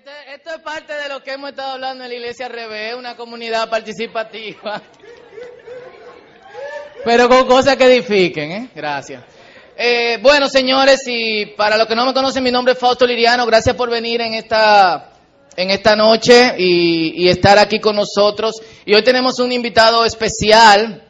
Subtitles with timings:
[0.00, 3.68] Esto, es parte de lo que hemos estado hablando en la Iglesia Revés, una comunidad
[3.68, 4.80] participativa.
[7.04, 8.68] Pero con cosas que edifiquen, ¿eh?
[8.74, 9.22] Gracias.
[9.76, 13.44] Eh, bueno, señores, y para los que no me conocen, mi nombre es Fausto Liriano.
[13.44, 15.10] Gracias por venir en esta,
[15.54, 18.62] en esta noche y, y estar aquí con nosotros.
[18.86, 21.02] Y hoy tenemos un invitado especial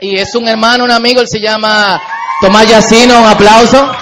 [0.00, 2.00] y es un hermano, un amigo, él se llama
[2.40, 3.20] Tomás Yacino.
[3.20, 3.92] Un aplauso.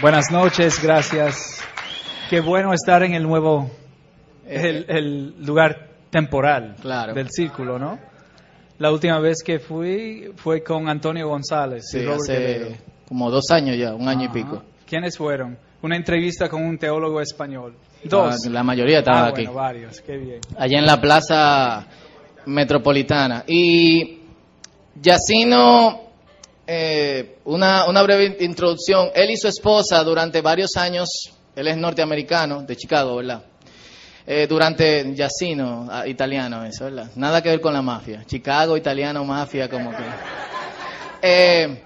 [0.00, 1.61] Buenas noches, gracias.
[2.32, 3.70] Qué bueno estar en el nuevo,
[4.46, 7.12] el, el lugar temporal Claro.
[7.12, 7.98] del círculo, ¿no?
[8.78, 12.76] La última vez que fui fue con Antonio González y Robert hace
[13.06, 14.62] como dos años ya, un año y pico.
[14.88, 15.58] ¿Quiénes fueron?
[15.82, 17.74] Una entrevista con un teólogo español.
[18.02, 18.46] Dos.
[18.46, 19.42] Ah, La mayoría estaba Ah, aquí.
[19.44, 20.40] bueno, varios, qué bien.
[20.56, 21.86] allá en la plaza
[22.46, 23.44] metropolitana.
[23.46, 24.20] Y
[25.02, 26.00] Yacino,
[26.66, 29.08] eh, una, una breve introducción.
[29.14, 31.08] Él y su esposa durante varios años,
[31.54, 33.42] él es norteamericano, de Chicago, ¿verdad?
[34.26, 37.10] Eh, durante Yacino, ah, italiano eso, ¿verdad?
[37.16, 38.24] Nada que ver con la mafia.
[38.24, 40.04] Chicago, italiano, mafia, como que...
[41.22, 41.82] Eh,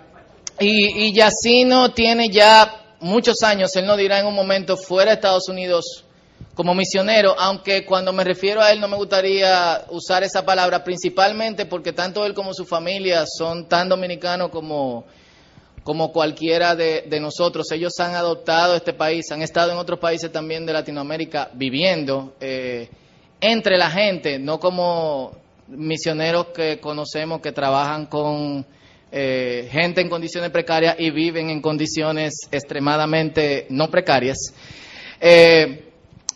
[0.61, 5.17] y, y Yacino tiene ya muchos años, él nos dirá en un momento, fuera de
[5.17, 6.05] Estados Unidos
[6.55, 11.67] como misionero, aunque cuando me refiero a él no me gustaría usar esa palabra, principalmente
[11.67, 15.05] porque tanto él como su familia son tan dominicanos como,
[15.87, 17.71] como cualquiera de, nosotros.
[17.71, 22.89] Ellos han adoptado este país, han estado en otros países también de Latinoamérica viviendo eh,
[23.41, 25.31] entre la gente, no como
[25.69, 28.67] misioneros que conocemos que trabajan con
[29.13, 34.39] eh, gente en condiciones precarias y viven en condiciones extremadamente no precarias.
[35.21, 35.85] Eh,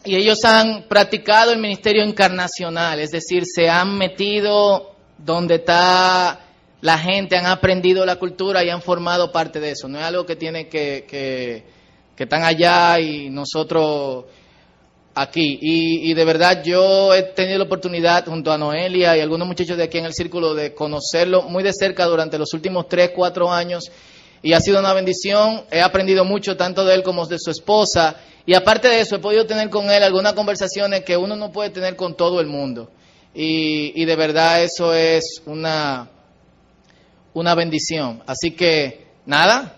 [0.04, 6.49] y ellos han practicado el ministerio encarnacional, es decir, se han metido donde está
[6.81, 9.89] la gente, han aprendido la cultura y han formado parte de eso.
[9.89, 11.64] No es algo que tiene que, que,
[12.17, 14.25] que están allá y nosotros
[15.14, 15.58] aquí.
[15.61, 19.77] Y, y de verdad yo he tenido la oportunidad junto a Noelia y algunos muchachos
[19.77, 23.52] de aquí en el círculo de conocerlo muy de cerca durante los últimos tres, cuatro
[23.52, 23.90] años
[24.42, 25.64] y ha sido una bendición.
[25.70, 29.20] He aprendido mucho tanto de él como de su esposa y aparte de eso he
[29.20, 32.90] podido tener con él algunas conversaciones que uno no puede tener con todo el mundo.
[33.35, 36.08] Y, y de verdad eso es una,
[37.35, 38.23] una bendición.
[38.27, 39.77] Así que nada,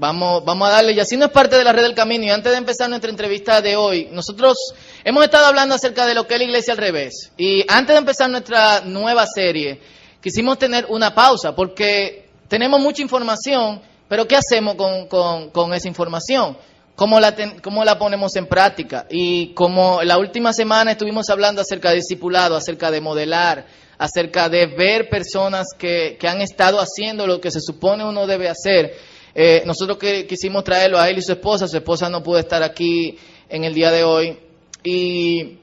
[0.00, 2.22] Vamos, vamos a darle, y así no es parte de la red del camino.
[2.24, 4.56] Y antes de empezar nuestra entrevista de hoy, nosotros
[5.02, 7.32] hemos estado hablando acerca de lo que es la iglesia al revés.
[7.36, 9.80] Y antes de empezar nuestra nueva serie,
[10.22, 15.88] quisimos tener una pausa, porque tenemos mucha información, pero ¿qué hacemos con, con- con esa
[15.88, 16.56] información?
[16.94, 19.04] ¿Cómo la, ten- ¿Cómo la ponemos en práctica?
[19.10, 23.66] Y como la última semana estuvimos hablando acerca de discipulado, acerca de modelar,
[23.98, 28.48] acerca de ver personas que, que han estado haciendo lo que se supone uno debe
[28.48, 28.94] hacer.
[29.34, 32.62] Eh, nosotros que quisimos traerlo a él y su esposa, su esposa no pudo estar
[32.62, 34.38] aquí en el día de hoy.
[34.84, 35.58] Y,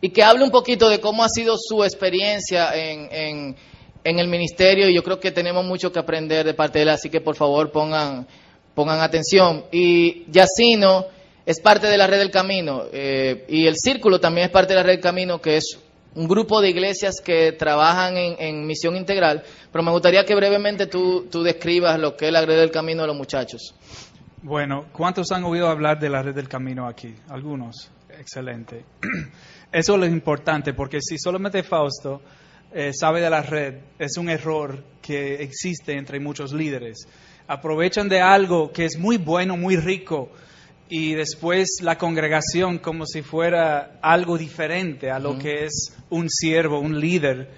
[0.00, 3.56] y que hable un poquito de cómo ha sido su experiencia en, en,
[4.04, 4.88] en el ministerio.
[4.88, 7.34] Y yo creo que tenemos mucho que aprender de parte de él, así que por
[7.36, 8.26] favor pongan,
[8.74, 9.64] pongan atención.
[9.72, 11.06] Y Yacino
[11.44, 12.84] es parte de la red del camino.
[12.92, 15.78] eh, y el círculo también es parte de la red del camino, que es
[16.14, 21.28] un grupo de iglesias que trabajan en, misión integral, pero me gustaría que brevemente tú,
[21.42, 23.74] describas lo que es la red del camino de los muchachos.
[24.42, 27.14] Bueno, ¿cuántos han oído hablar de la red del camino aquí?
[27.28, 27.90] Algunos.
[28.18, 28.84] Excelente.
[29.72, 32.20] Eso es lo importante, porque si solamente Fausto
[32.72, 37.06] eh, sabe de la red, es un error que existe entre muchos líderes.
[37.46, 40.30] Aprovechan de algo que es muy bueno, muy rico,
[40.94, 46.80] y después la congregación como si fuera algo diferente a lo que es un siervo,
[46.80, 47.48] un líder.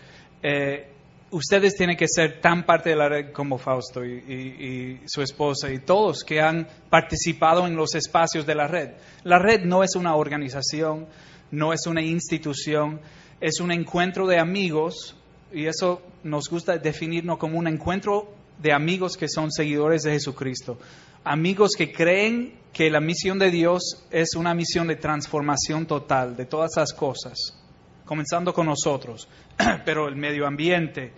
[0.40, 0.86] Eh,
[1.32, 5.20] ustedes tienen que ser tan parte de la red como Fausto y, y- y su
[5.20, 8.90] esposa y todos que han participado en los espacios de la red.
[9.24, 11.08] La red no es una organización,
[11.50, 13.00] no es una institución,
[13.40, 15.16] es un encuentro de amigos
[15.52, 20.78] y eso nos gusta definirnos como un encuentro de amigos que son seguidores de Jesucristo.
[21.24, 26.44] Amigos que creen que la misión de Dios es una misión de transformación total de
[26.44, 27.60] todas esas cosas
[28.04, 29.28] comenzando con nosotros,
[29.86, 31.12] pero el medio ambiente,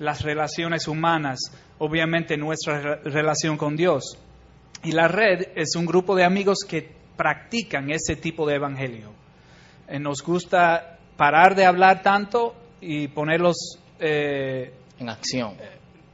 [0.00, 1.38] las relaciones humanas,
[1.78, 4.18] obviamente nuestra re- relación con Dios.
[4.82, 9.12] Y la red es un grupo de amigos que practican ese tipo de evangelio.
[9.86, 15.54] Eh, nos gusta parar de hablar tanto y ponerlos, eh, En acción.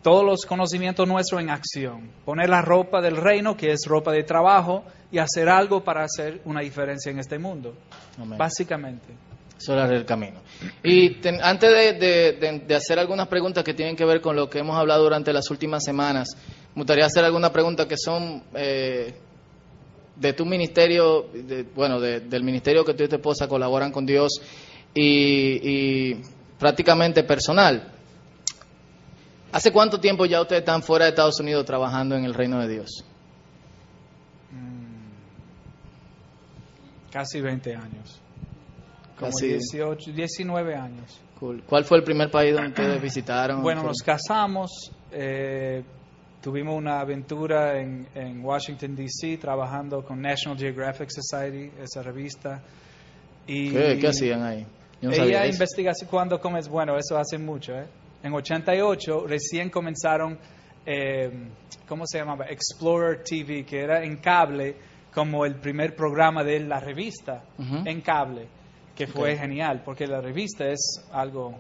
[0.09, 2.11] Todos los conocimientos nuestros en acción.
[2.25, 6.41] Poner la ropa del reino, que es ropa de trabajo, y hacer algo para hacer
[6.47, 7.75] una diferencia en este mundo.
[8.19, 8.39] Amén.
[8.39, 9.07] Básicamente.
[9.59, 10.41] Eso red del camino.
[10.83, 14.35] Y ten- antes de, de- de- de hacer algunas preguntas que tienen que ver con
[14.35, 16.29] lo que hemos hablado durante las últimas semanas,
[16.75, 19.13] me gustaría hacer algunas preguntas que son eh,
[20.17, 24.07] de tu ministerio, de- bueno, de- del ministerio que tú y tu esposa colaboran con
[24.07, 24.41] Dios
[24.95, 25.61] y,
[26.13, 26.23] y
[26.59, 27.93] prácticamente personal.
[29.51, 32.69] ¿Hace cuánto tiempo ya ustedes están fuera de Estados Unidos trabajando en el reino de
[32.69, 33.05] Dios?
[37.11, 38.21] Casi 20 años.
[39.19, 39.49] Como Casi.
[39.49, 41.21] 18, 19 años.
[41.41, 41.63] Cool.
[41.65, 43.63] ¿Cuál fue el primer país donde ustedes visitaron?
[43.63, 45.83] Bueno, nos casamos, eh,
[46.43, 52.63] tuvimos una aventura en, en Washington, D.C., trabajando con National Geographic Society, esa revista.
[53.47, 54.67] Y ¿Qué, qué hacían ahí?
[55.01, 57.87] Yo no ella investigación cuando comes, bueno, eso hace mucho, ¿eh?
[58.23, 60.39] En 88 recién comenzaron,
[60.85, 61.31] eh,
[61.87, 62.47] ¿cómo se llamaba?
[62.47, 64.77] Explorer TV, que era en cable,
[65.15, 67.43] como el primer programa de la revista
[67.85, 68.47] en cable,
[68.95, 71.55] que fue genial, porque la revista es algo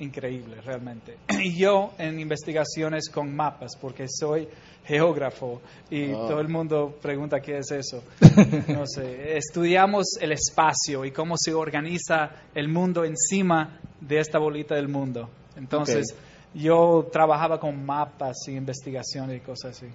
[0.00, 1.16] increíble realmente.
[1.42, 4.48] Y yo en investigaciones con mapas, porque soy
[4.84, 5.60] geógrafo
[5.90, 6.28] y Oh.
[6.28, 8.02] todo el mundo pregunta qué es eso.
[8.68, 14.74] No sé, estudiamos el espacio y cómo se organiza el mundo encima de esta bolita
[14.76, 15.28] del mundo.
[15.58, 16.14] Entonces,
[16.54, 19.86] yo trabajaba con mapas y investigaciones y cosas así.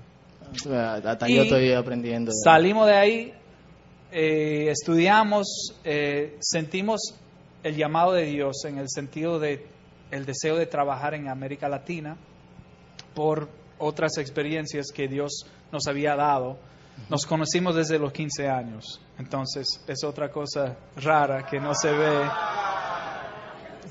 [0.69, 2.31] Hasta Y yo estoy aprendiendo.
[2.31, 3.33] de- Salimos de ahí,
[4.11, 7.15] eh, estudiamos, eh, sentimos
[7.63, 9.65] el llamado de Dios en el sentido de
[10.11, 12.17] el deseo de trabajar en América Latina
[13.15, 13.49] por
[13.79, 16.57] otras experiencias que Dios nos había dado.
[17.09, 22.21] Nos conocimos desde los 15 años, entonces es otra cosa rara que no se ve.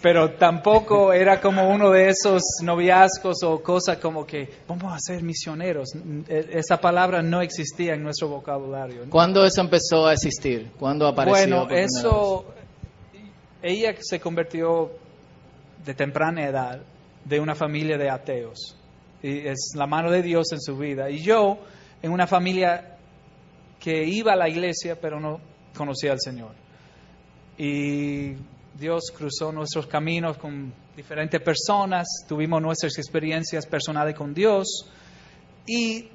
[0.03, 5.23] Pero tampoco era como uno de esos noviazgos o cosas como que vamos a ser
[5.23, 5.91] misioneros.
[6.29, 9.05] Esa palabra no existía en nuestro vocabulario.
[9.09, 10.73] ¿Cuándo eso empezó a existir?
[10.77, 11.67] ¿Cuándo apareció?
[11.67, 12.53] Bueno, eso,
[13.63, 14.91] ella se convirtió
[15.85, 16.81] de temprana edad
[17.25, 18.77] de una familia de ateos.
[19.23, 21.11] Y es la mano de Dios en su vida.
[21.11, 21.59] Y yo,
[22.03, 22.97] en una familia
[23.79, 25.41] que iba a la iglesia, pero no
[25.77, 26.51] conocía al Señor.
[27.57, 28.33] Y
[28.79, 34.89] Dios cruzó nuestros caminos con diferentes personas, tuvimos nuestras experiencias personales con Dios.
[35.67, 36.09] Y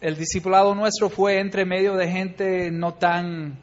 [0.00, 3.56] el discipulado nuestro fue entre medio de gente no tan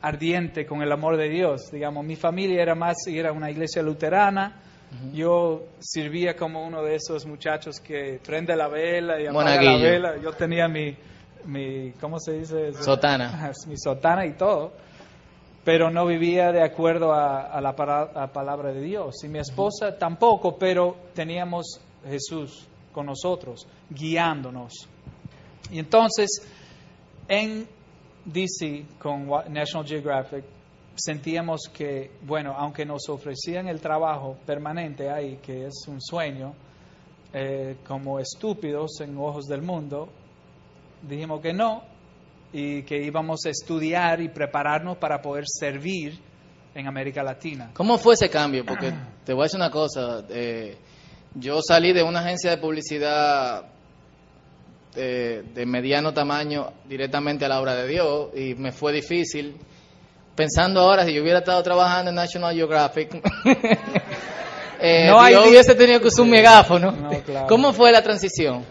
[0.00, 1.70] ardiente con el amor de Dios.
[1.70, 4.60] Digamos, mi familia era más, era una iglesia luterana.
[5.12, 10.16] Yo sirvía como uno de esos muchachos que prende la vela y apaga la vela.
[10.22, 10.96] Yo tenía mi,
[11.46, 12.72] mi ¿cómo se dice?
[12.74, 13.50] Sotana.
[13.66, 14.72] mi sotana y todo.
[15.64, 19.14] Pero no vivía de acuerdo a, a la para- a palabra de Dios.
[19.24, 24.72] Y mi esposa tampoco, pero teníamos Jesús con nosotros, guiándonos.
[25.70, 26.42] Y entonces,
[27.28, 27.66] en
[28.26, 30.44] DC, con National Geographic,
[30.94, 36.54] sentíamos que, bueno, aunque nos ofrecían el trabajo permanente ahí, que es un sueño,
[37.32, 40.08] eh, como estúpidos en ojos del mundo,
[41.02, 41.82] dijimos que no
[42.56, 46.18] y que íbamos a estudiar y prepararnos para poder servir
[46.74, 47.70] en América Latina.
[47.74, 48.64] ¿Cómo fue ese cambio?
[48.64, 48.92] Porque
[49.24, 50.24] te voy a decir una cosa.
[50.30, 50.76] eh,
[51.34, 53.64] yo salí de una agencia de publicidad
[54.96, 59.56] eh, de mediano tamaño directamente a la obra de Dios y me fue difícil.
[60.36, 63.20] Pensando ahora, si yo hubiera estado trabajando en National Geographic,
[64.80, 66.92] eh, No di- hubiese tenido que usar un megáfono.
[66.92, 67.46] No, claro.
[67.48, 68.64] ¿Cómo fue la transición?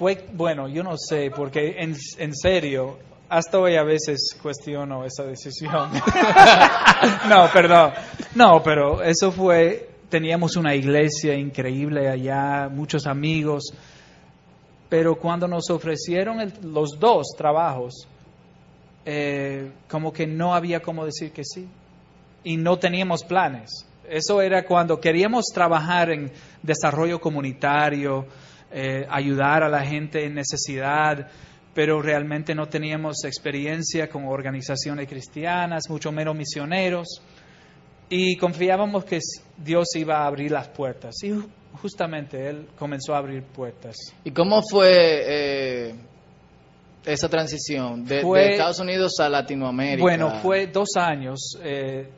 [0.00, 2.96] Fue, bueno, yo no sé, porque en, en serio,
[3.28, 5.90] hasta hoy a veces cuestiono esa decisión.
[7.28, 7.92] no, perdón.
[8.34, 13.74] No, pero eso fue, teníamos una iglesia increíble allá, muchos amigos,
[14.88, 18.08] pero cuando nos ofrecieron el- los dos trabajos,
[19.04, 21.68] eh, como que no había cómo decir que sí.
[22.42, 23.84] Y no teníamos planes.
[24.08, 28.24] Eso era cuando queríamos trabajar en desarrollo comunitario,
[28.72, 31.28] eh, ayudar a la gente en necesidad,
[31.74, 37.22] pero realmente no teníamos experiencia con organizaciones cristianas, mucho menos misioneros.
[38.08, 39.20] Y confiábamos que
[39.56, 41.14] Dios iba a abrir las puertas.
[41.22, 41.46] Y ju-
[41.80, 43.96] justamente Él comenzó a abrir puertas.
[44.24, 45.94] ¿Y cómo fue eh,
[47.06, 50.02] esa transición de, Fue- de Estados Unidos a Latinoamérica?
[50.02, 51.56] Bueno, fue dos años.
[51.62, 52.08] eh,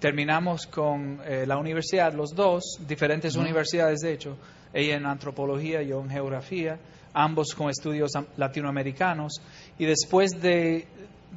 [0.00, 4.36] terminamos con eh, la universidad, los dos, diferentes universidades de hecho,
[4.72, 6.78] ella en antropología, yo en geografía,
[7.14, 9.40] ambos con estudios am- latinoamericanos.
[9.78, 10.86] Y después de,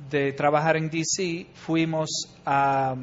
[0.09, 2.09] de trabajar en DC, fuimos
[2.45, 2.95] a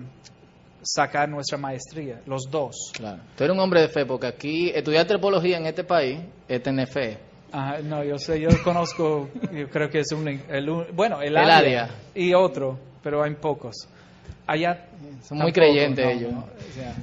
[0.83, 2.93] sacar nuestra maestría, los dos.
[2.95, 3.21] Claro.
[3.37, 6.87] Tú eres un hombre de fe, porque aquí estudiar antropología en este país es tener
[6.89, 7.19] fe.
[7.51, 11.37] Ajá, no, yo sé, yo conozco, yo creo que es un, el bueno, el, El
[11.39, 11.91] área área.
[12.15, 13.89] y otro, pero hay pocos.
[14.47, 14.87] Allá
[15.23, 16.33] Son muy creyentes no, ellos.
[16.33, 16.95] no, o sea.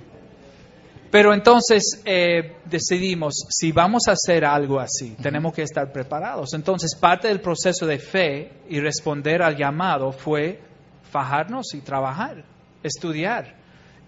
[1.16, 6.54] Pero entonces eh, decidimos, si vamos a hacer algo así, tenemos que estar preparados.
[6.54, 10.60] Entonces parte del proceso de fe y responder al llamado fue
[11.10, 12.44] fajarnos y trabajar,
[12.84, 13.56] estudiar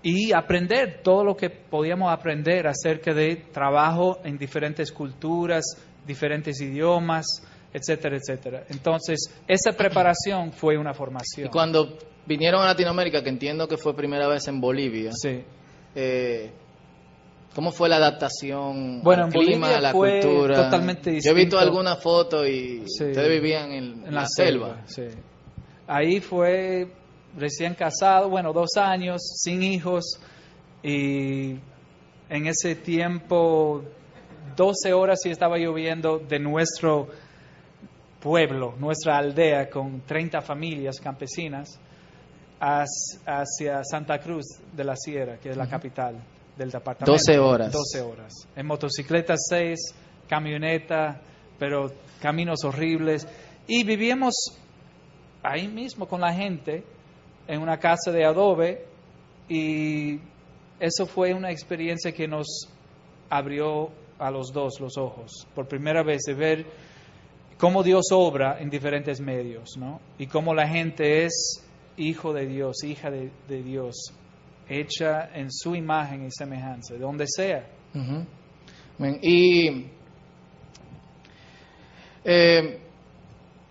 [0.03, 5.63] y aprender todo lo que podíamos aprender acerca de trabajo en diferentes culturas,
[6.05, 7.25] diferentes idiomas,
[7.71, 8.63] etcétera, etcétera.
[8.67, 11.47] Entonces, esa preparación fue una formación.
[11.47, 15.41] Y cuando vinieron a Latinoamérica, que entiendo que fue primera vez en Bolivia, Sí.
[15.95, 16.51] eh,
[17.57, 20.55] ¿cómo fue la adaptación Bueno, al en clima, Bolivia a la fue cultura?
[20.65, 21.57] totalmente Yo he visto distinto.
[21.59, 23.05] algunas fotos y Sí.
[23.05, 24.83] ustedes vivían en, en la, selva.
[24.85, 25.07] sí.
[25.87, 26.87] Ahí fue
[27.35, 30.19] recién casado, bueno, dos años, sin hijos,
[30.83, 31.53] y
[32.29, 33.83] en ese tiempo,
[34.55, 37.07] 12 horas sí estaba lloviendo de nuestro
[38.21, 41.79] pueblo, nuestra aldea, con 30 familias campesinas,
[42.59, 44.45] hacia Santa Cruz
[44.75, 46.17] de la Sierra, que es la capital
[46.57, 47.11] del departamento.
[47.11, 47.71] 12 horas.
[47.71, 48.33] 12 horas.
[48.55, 49.79] En motocicleta 6,
[50.27, 51.21] camioneta,
[51.59, 53.27] pero caminos horribles.
[53.67, 54.33] Y vivíamos
[55.43, 56.83] ahí mismo con la gente,
[57.47, 58.85] en una casa de adobe,
[59.49, 60.19] y
[60.79, 62.67] eso fue una experiencia que nos
[63.29, 66.65] abrió a los dos los ojos, por primera vez de ver
[67.57, 69.99] cómo Dios obra en diferentes medios, ¿no?
[70.17, 71.63] Y cómo la gente es
[71.97, 74.13] hijo de Dios, hija de, de Dios,
[74.69, 77.65] hecha en su imagen y semejanza, de donde sea.
[79.21, 79.85] Y
[82.23, 82.79] eh,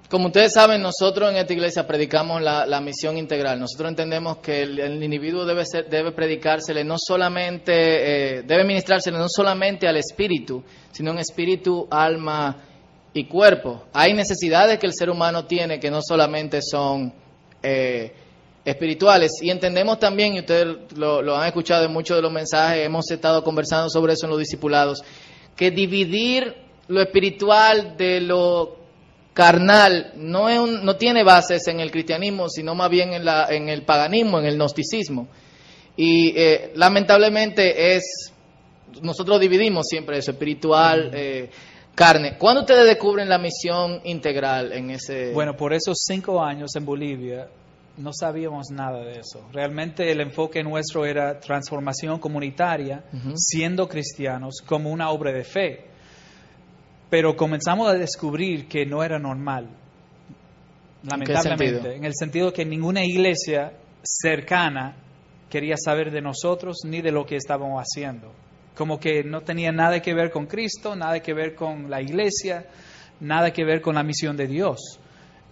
[0.08, 3.58] como ustedes saben, nosotros en esta iglesia predicamos la, misión integral.
[3.58, 9.18] Nosotros entendemos que el, el individuo debe ser, debe predicársele no solamente, eh, debe ministrársele
[9.18, 10.62] no solamente al espíritu,
[10.92, 12.56] sino en espíritu, alma
[13.12, 13.86] y cuerpo.
[13.92, 17.12] Hay necesidades que el ser humano tiene que no solamente son
[17.62, 18.12] eh,
[18.66, 19.32] espirituales.
[19.40, 23.10] Y entendemos también, y ustedes lo, lo han escuchado en muchos de los mensajes, hemos
[23.10, 25.02] estado conversando sobre eso en los discipulados,
[25.56, 26.54] que dividir
[26.88, 28.76] lo espiritual de lo
[29.32, 33.46] carnal no, es un- no tiene bases en el cristianismo, sino más bien en, la,
[33.50, 35.28] en el paganismo, en el gnosticismo.
[35.96, 38.32] Y eh, lamentablemente es,
[39.02, 41.50] nosotros dividimos siempre eso, espiritual, eh,
[41.94, 42.36] carne.
[42.38, 45.32] ¿Cuándo ustedes descubren la misión integral en ese...
[45.32, 47.46] Bueno, por esos cinco años en Bolivia
[47.98, 49.48] no sabíamos nada de eso.
[49.52, 55.84] Realmente el enfoque nuestro era transformación comunitaria, siendo cristianos, como una obra de fe.
[57.08, 59.68] Pero comenzamos a descubrir que no era normal.
[61.02, 61.92] Lamentablemente, sentido?
[61.92, 63.72] en el sentido que ninguna iglesia
[64.02, 64.96] cercana
[65.48, 68.32] quería saber de nosotros ni de lo que estábamos haciendo.
[68.74, 72.66] Como que no tenía nada que ver con Cristo, nada que ver con la iglesia,
[73.20, 75.00] nada que ver con la misión de Dios.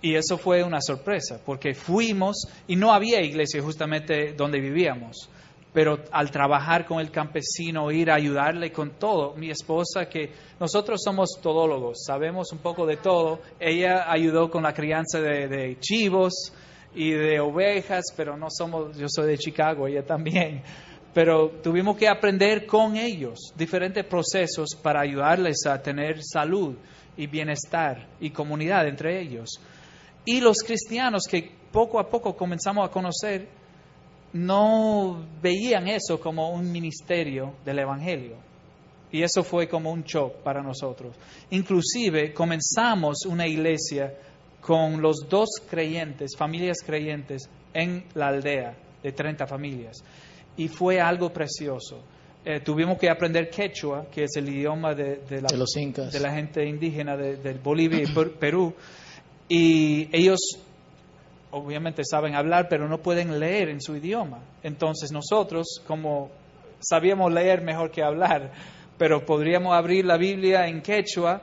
[0.05, 5.31] Y eso fue una sorpresa, porque fuimos y no había iglesia justamente donde vivíamos.
[5.73, 10.31] Pero al trabajar con el campesino, ir a ayudarle con todo, mi esposa, que
[10.61, 15.81] nosotros somos todólogos, sabemos un poco de todo, ella ayudó con la crianza de, de
[15.81, 16.53] chivos
[16.95, 20.63] y de ovejas, pero no somos, yo soy de Chicago, ella también.
[21.15, 26.75] Pero tuvimos que aprender con ellos diferentes procesos para ayudarles a tener salud
[27.17, 29.61] y bienestar y comunidad entre ellos.
[30.25, 33.49] Y los cristianos que poco a poco comenzamos a conocer
[34.33, 38.37] no veían eso como un ministerio del Evangelio.
[39.13, 41.15] Y eso fue como un shock para nosotros.
[41.51, 44.13] Inclusive comenzamos una iglesia
[44.61, 49.99] con los dos creyentes, familias creyentes, en la aldea de 30 familias.
[50.57, 52.01] Y fue algo precioso.
[52.45, 56.13] Eh, tuvimos que aprender quechua, que es el idioma de, de la, De los incas.
[56.13, 58.75] de la gente indígena de, Bolivia y Per- Perú.
[59.49, 60.41] Y ellos
[61.51, 64.41] obviamente saben hablar, pero no pueden leer en su idioma.
[64.63, 66.31] Entonces nosotros, como
[66.81, 68.51] sabíamos leer mejor que hablar,
[68.99, 71.41] pero podríamos abrir la Biblia en quechua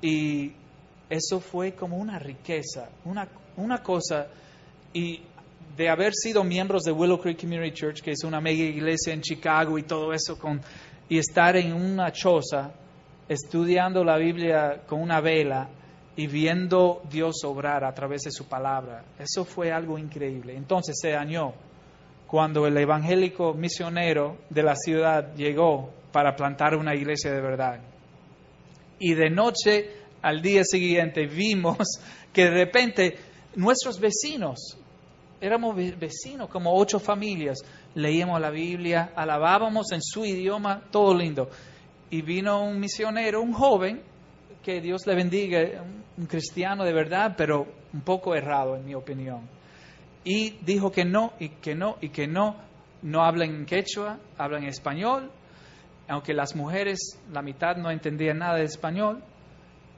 [0.00, 0.52] y
[1.08, 4.26] eso fue como una riqueza, una, una cosa.
[4.92, 5.20] Y
[5.76, 9.20] de haber sido miembros de Willow Creek Community Church, que es una mega iglesia en
[9.20, 10.60] Chicago y todo eso, con,
[11.08, 12.72] y estar en una choza
[13.28, 15.68] estudiando la Biblia con una vela
[16.16, 19.04] y viendo Dios obrar a través de su palabra.
[19.18, 20.56] Eso fue algo increíble.
[20.56, 21.52] Entonces se añó
[22.26, 27.80] cuando el evangélico misionero de la ciudad llegó para plantar una iglesia de verdad.
[28.98, 29.90] Y de noche
[30.22, 31.76] al día siguiente vimos
[32.32, 33.16] que de repente
[33.54, 34.78] nuestros vecinos,
[35.40, 37.58] éramos ve- vecinos, como ocho familias,
[37.94, 41.50] leíamos la Biblia, alabábamos en su idioma, todo lindo.
[42.10, 44.00] Y vino un misionero, un joven,
[44.66, 45.60] que Dios le bendiga,
[46.18, 49.42] un, cristiano de verdad, pero un poco errado en mi opinión.
[50.24, 52.56] Y dijo que no, y que no, y que no,
[53.02, 55.30] no hablan quechua, hablan español,
[56.08, 59.22] aunque las mujeres, la mitad no entendían nada de español,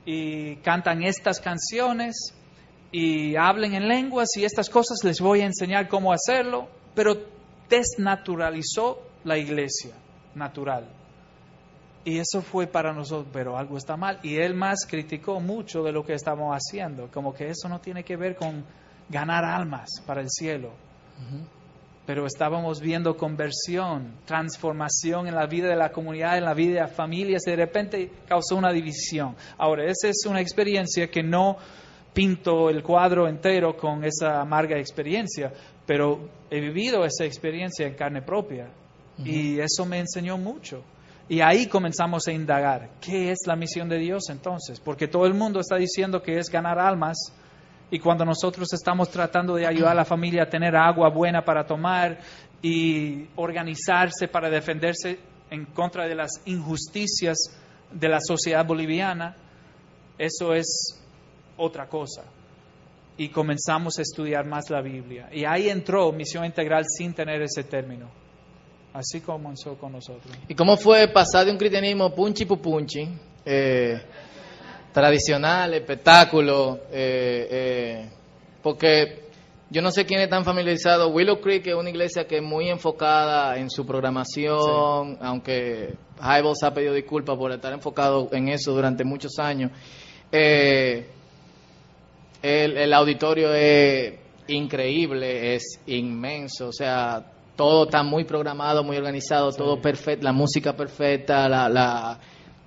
[0.04, 2.34] y cantan estas canciones
[2.92, 7.16] y hablen en lenguas y estas cosas, les voy a enseñar cómo hacerlo, pero
[7.70, 9.94] desnaturalizó la iglesia
[10.34, 10.84] natural.
[12.08, 14.18] Y eso fue para nosotros, pero algo está mal.
[14.22, 18.02] Y él más criticó mucho de lo que estamos haciendo, como que eso no tiene
[18.02, 18.64] que ver con
[19.10, 20.70] ganar almas para el cielo.
[22.06, 26.80] Pero estábamos viendo conversión, transformación en la vida de la comunidad, en la vida de
[26.80, 29.36] las familias, y de repente causó una división.
[29.58, 31.58] Ahora, esa es una experiencia que no
[32.14, 35.52] pinto el cuadro entero con esa amarga experiencia,
[35.84, 38.70] pero he vivido esa experiencia en carne propia
[39.22, 40.82] y eso me enseñó mucho.
[41.28, 44.80] Y ahí comenzamos a indagar, ¿qué es la misión de Dios entonces?
[44.80, 47.18] Porque todo el mundo está diciendo que es ganar almas
[47.90, 51.66] y cuando nosotros estamos tratando de ayudar a la familia a tener agua buena para
[51.66, 52.18] tomar
[52.62, 55.18] y organizarse para defenderse
[55.50, 57.36] en contra de las injusticias
[57.90, 59.36] de la sociedad boliviana,
[60.16, 60.98] eso es
[61.58, 62.24] otra cosa.
[63.18, 65.28] Y comenzamos a estudiar más la Biblia.
[65.32, 68.08] Y ahí entró misión integral sin tener ese término.
[68.92, 70.34] Así comenzó con nosotros.
[70.48, 73.08] ¿Y cómo fue pasar de un cristianismo punchi pupunchi,
[73.44, 74.00] eh,
[74.92, 76.80] tradicional, espectáculo?
[76.90, 78.08] Eh, eh,
[78.62, 79.28] porque
[79.70, 81.10] yo no sé quién es tan familiarizado.
[81.10, 86.72] Willow Creek es una iglesia que es muy enfocada en su programación, aunque Highball ha
[86.72, 89.70] pedido disculpas por estar enfocado en eso durante muchos años.
[90.32, 91.04] el,
[92.42, 94.14] el auditorio es
[94.48, 97.22] increíble, es inmenso, o sea,
[97.58, 102.16] todo está muy programado, muy organizado, todo perfecto, la música perfecta, la, la,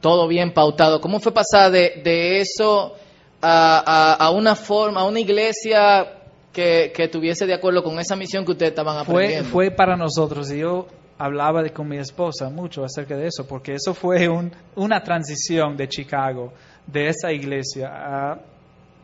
[0.02, 1.00] todo bien pautado.
[1.00, 2.94] ¿Cómo fue pasar de, de eso
[3.42, 6.20] a, a, una forma, a una iglesia
[6.52, 9.50] que, que tuviese de acuerdo con esa misión que ustedes estaban aprendiendo?
[9.50, 13.48] Fue, fue para nosotros y yo hablaba de, con mi esposa mucho acerca de eso,
[13.48, 16.52] porque eso fue un, una transición de Chicago,
[16.86, 18.40] de esa iglesia a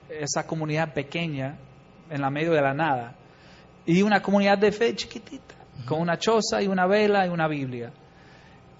[0.09, 1.57] esa comunidad pequeña
[2.09, 3.15] en la medio de la nada
[3.85, 7.91] y una comunidad de fe chiquitita con una choza y una vela y una Biblia.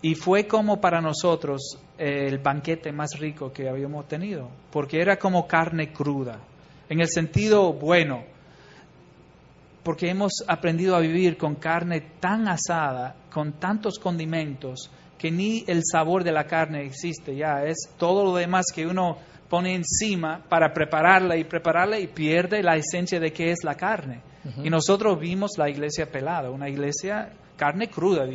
[0.01, 5.17] Y fue como para nosotros eh, el banquete más rico que habíamos tenido, porque era
[5.17, 6.39] como carne cruda,
[6.89, 8.23] en el sentido bueno,
[9.83, 15.81] porque hemos aprendido a vivir con carne tan asada, con tantos condimentos, que ni el
[15.83, 19.17] sabor de la carne existe ya, es todo lo demás que uno
[19.49, 24.21] pone encima para prepararla y prepararla y pierde la esencia de qué es la carne.
[24.63, 28.25] Y nosotros vimos la iglesia pelada, una iglesia carne cruda,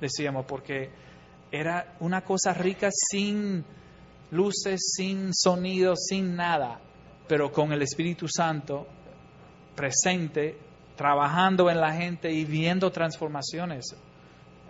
[0.00, 0.90] decíamos, porque
[1.50, 3.64] era una cosa rica sin
[4.30, 6.80] luces, sin sonido, sin nada,
[7.28, 8.86] pero con el Espíritu Santo
[9.74, 10.58] presente,
[10.96, 13.96] trabajando en la gente y viendo transformaciones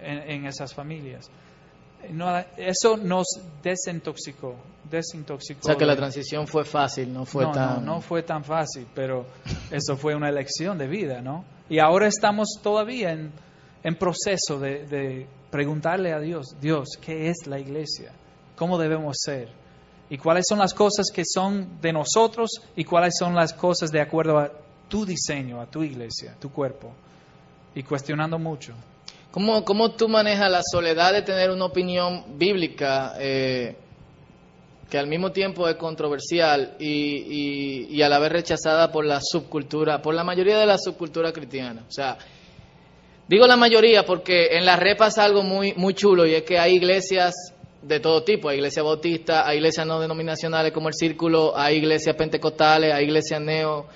[0.01, 1.31] en esas familias
[2.11, 3.27] no, eso nos
[3.63, 4.55] desintoxicó,
[4.89, 5.61] desintoxicó.
[5.63, 7.85] O sea que la transición fue fácil, no fue tan...
[7.85, 9.27] No, no fue tan fácil, pero
[9.71, 11.45] eso fue una elección de vida, ¿no?
[11.69, 13.33] Y ahora estamos todavía en,
[13.83, 18.13] en proceso de, de preguntarle a Dios, Dios, ¿qué es la iglesia?
[18.57, 19.49] ¿Cómo debemos ser?
[20.09, 24.01] ¿Y cuáles son las cosas que son de nosotros y cuáles son las cosas de
[24.01, 24.53] acuerdo a
[24.89, 26.93] tu diseño, a tu iglesia, tu cuerpo?
[27.75, 28.73] Y cuestionando mucho.
[29.37, 33.77] ¿Cómo, ¿Cómo, tú manejas la soledad de tener una opinión bíblica eh,
[34.89, 40.01] que al mismo tiempo es controversial y, y, a la vez rechazada por la subcultura,
[40.01, 41.85] por la mayoría de la subcultura cristiana?
[41.87, 42.17] O sea,
[43.29, 46.59] digo la mayoría porque en la red pasa algo muy, muy chulo y es que
[46.59, 47.35] hay iglesias
[47.83, 52.17] de todo tipo, hay iglesias bautistas, hay iglesias no denominacionales como el Círculo, hay iglesias
[52.17, 53.87] pentecostales, hay iglesias neo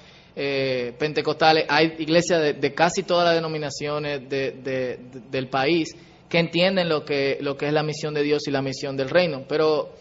[0.42, 5.94] eh, pentecostales, hay iglesias de, casi todas las denominaciones del país
[6.30, 9.10] que entienden lo que, lo que es la misión de Dios y la misión del
[9.10, 9.92] reino, pero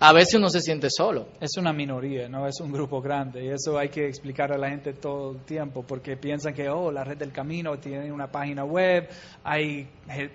[0.00, 1.28] a veces uno se siente solo.
[1.40, 4.68] Es una minoría, no es un grupo grande y eso hay que explicar a la
[4.68, 8.64] gente todo el tiempo porque piensan que, oh, la red del camino tiene una página
[8.64, 9.08] web,
[9.44, 9.86] hay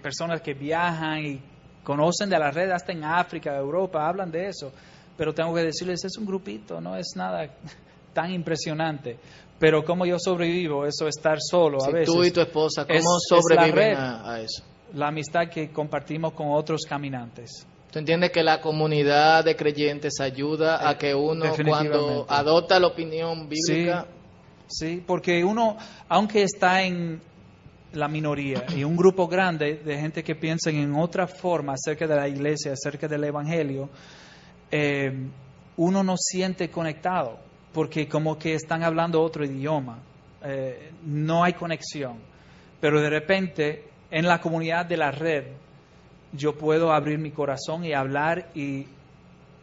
[0.01, 1.41] personas que viajan y
[1.83, 4.71] conocen de la red hasta en África, Europa, hablan de eso,
[5.17, 7.45] pero tengo que decirles, es un grupito, no es nada
[8.13, 9.17] tan impresionante.
[9.59, 12.13] Pero cómo yo sobrevivo, eso estar solo a veces.
[12.13, 14.63] Tú y tu esposa, ¿cómo sobreviven a, eso?
[14.93, 17.67] La amistad que compartimos con otros caminantes.
[17.91, 23.49] ¿Tú entiendes que la comunidad de creyentes ayuda a que uno cuando adopta la opinión
[23.49, 24.05] bíblica...
[24.67, 25.75] Sí, sí, porque uno,
[26.07, 27.19] aunque está en
[27.93, 32.15] la minoría y un grupo grande de gente que piensa en otra forma acerca de
[32.15, 33.89] la iglesia, acerca del evangelio,
[34.71, 35.11] eh,
[35.77, 39.99] uno no siente conectado porque como que están hablando otro idioma,
[40.43, 42.17] eh, no hay conexión.
[42.79, 45.45] Pero de repente, en la comunidad de la red,
[46.31, 48.85] yo puedo abrir mi corazón y hablar y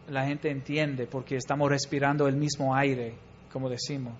[0.09, 3.14] la gente entiende porque estamos respirando el mismo aire,
[3.53, 4.14] como decimos.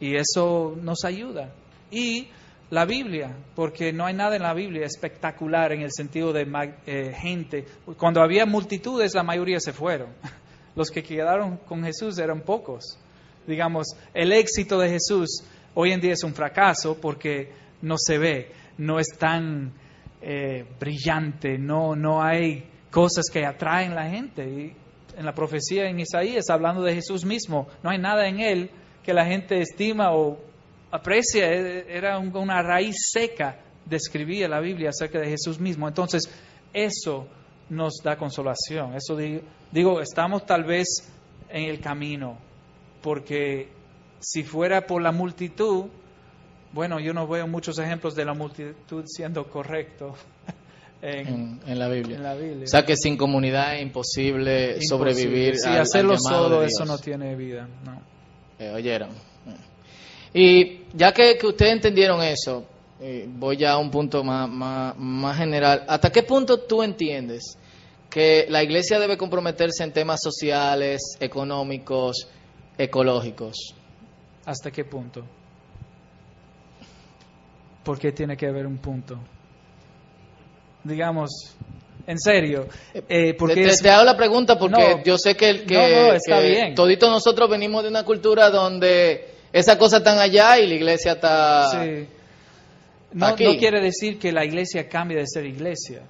[0.00, 1.52] Y eso nos ayuda.
[1.90, 2.28] Y
[2.70, 6.46] la Biblia, porque no hay nada en la Biblia espectacular en el sentido de
[6.86, 7.66] eh, gente.
[7.98, 10.08] Cuando había multitudes, la mayoría se fueron.
[10.74, 12.98] Los que quedaron con Jesús eran pocos.
[13.46, 17.52] Digamos, el éxito de Jesús hoy en día es un fracaso porque
[17.82, 19.72] no se ve, no es tan
[20.22, 24.44] eh, brillante, no, no hay cosas que atraen a la gente.
[24.44, 24.72] Y
[25.18, 28.70] en la profecía en Isaías, hablando de Jesús mismo, no hay nada en él
[29.02, 30.38] que la gente estima o
[30.90, 35.86] aprecia, e, era una raíz seca, describía la Biblia acerca de Jesús mismo.
[35.86, 36.30] Entonces,
[36.72, 37.26] eso
[37.68, 38.94] nos da consolación.
[38.94, 40.86] Eso digo, digo, estamos tal vez
[41.48, 42.38] en el camino,
[43.04, 43.68] porque
[44.18, 45.84] si fuera por la multitud,
[46.72, 50.14] bueno, yo no veo muchos ejemplos de la multitud siendo correcto.
[51.06, 52.18] En, la Biblia.
[52.62, 55.58] O sea que sin comunidad es imposible, sobrevivir.
[55.58, 57.68] Si hacerlo solo, eso no tiene vida.
[57.84, 58.00] No.
[58.58, 59.10] Eh, oyeron.
[60.32, 62.64] Y ya que, ustedes entendieron eso,
[63.02, 64.48] eh, voy ya a un punto más,
[64.96, 65.84] más, general.
[65.88, 67.58] ¿Hasta qué punto tú entiendes
[68.08, 72.28] que la iglesia debe comprometerse en temas sociales, económicos,
[72.78, 73.74] ecológicos?
[74.44, 75.24] ¿Hasta qué punto?
[77.82, 79.18] ¿Por qué tiene que haber un punto?
[80.82, 81.54] Digamos,
[82.06, 82.66] en serio.
[83.08, 86.74] Eh, porque te, hago la pregunta porque yo sé que, que, está bien.
[86.74, 91.70] todito nosotros venimos de una cultura donde esa cosa están allá y la iglesia está
[91.70, 92.08] sí.
[93.12, 96.02] no, quiere decir que la iglesia cambie de ser iglesia.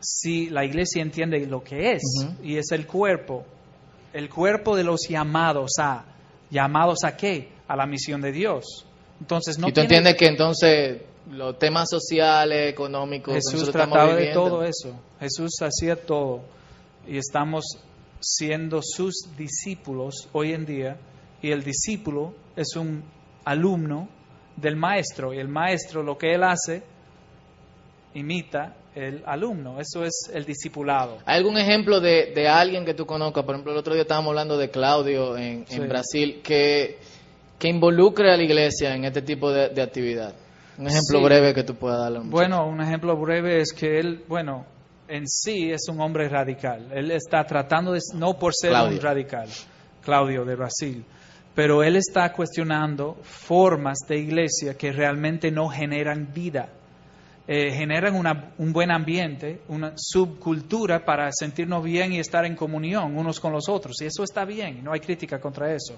[0.00, 2.02] Si la iglesia entiende lo que es,
[2.42, 3.44] y es el cuerpo,
[4.16, 6.06] el cuerpo de los llamados a,
[6.50, 7.52] llamados a qué?
[7.68, 8.86] A la misión de Dios.
[9.20, 14.64] Entonces no y tú entiendes que entonces los temas sociales, económicos, Jesús trataba de todo
[14.64, 14.98] eso.
[15.20, 16.40] Jesús hacía todo
[17.06, 17.64] y estamos
[18.20, 20.96] siendo sus discípulos hoy en día
[21.42, 23.04] y el discípulo es un
[23.44, 24.08] alumno
[24.56, 26.82] del maestro y el maestro lo que él hace
[28.16, 29.78] imita el alumno.
[29.78, 31.18] Eso es el discipulado.
[31.26, 33.44] ¿Hay algún ejemplo de, alguien que tú conozcas?
[33.44, 36.98] Por ejemplo, el otro día estábamos hablando de Claudio en, Brasil, que,
[37.58, 40.34] que involucre a la iglesia en este tipo de, actividad.
[40.78, 42.20] Un ejemplo breve que tú puedas darle.
[42.24, 44.66] Bueno, un ejemplo breve es que él, bueno,
[45.08, 46.88] en sí es un hombre radical.
[46.92, 49.48] Él está tratando de, no por ser un radical,
[50.02, 51.04] Claudio de Brasil,
[51.54, 56.68] pero él está cuestionando formas de iglesia que realmente no generan vida,
[57.48, 58.14] eh, generan
[58.58, 63.68] un buen ambiente, una subcultura para sentirnos bien y estar en comunión unos con los
[63.68, 64.00] otros.
[64.02, 65.94] Y eso está bien, no hay crítica contra eso.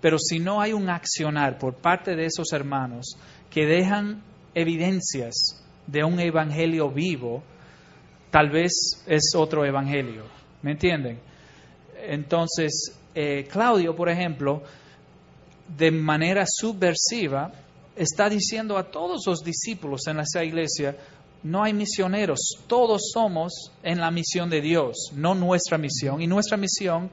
[0.00, 3.16] Pero si no hay un accionar por parte de esos hermanos
[3.50, 4.22] que dejan
[4.54, 7.42] evidencias de un evangelio vivo,
[8.30, 10.22] tal vez es otro evangelio.
[10.62, 11.18] ¿Me entienden?
[12.00, 14.62] Entonces, eh, Claudio, por ejemplo,
[15.76, 17.52] de manera subversiva,
[17.96, 20.96] está diciendo a todos los discípulos en esa iglesia,
[21.42, 26.22] no hay misioneros, todos somos en la misión de Dios, no nuestra misión.
[26.22, 27.10] Y nuestra misión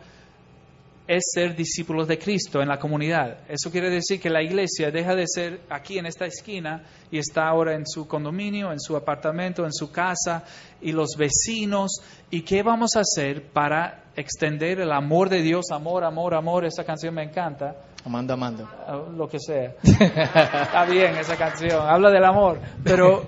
[1.10, 3.40] es ser discípulos de Cristo en la comunidad.
[3.50, 7.48] Eso quiere decir que la iglesia deja de ser aquí en esta esquina y está
[7.48, 10.44] ahora en su condominio, en su apartamento, en su casa
[10.80, 12.00] y los vecinos.
[12.30, 15.72] ¿Y qué vamos a hacer para extender el amor de Dios?
[15.72, 16.64] Amor, amor, amor.
[16.64, 17.76] Esa canción me encanta.
[18.06, 18.70] Amando, amando.
[18.86, 19.74] Ah, lo que sea.
[19.82, 21.90] está bien esa canción.
[21.90, 22.60] Habla del amor.
[22.84, 23.26] Pero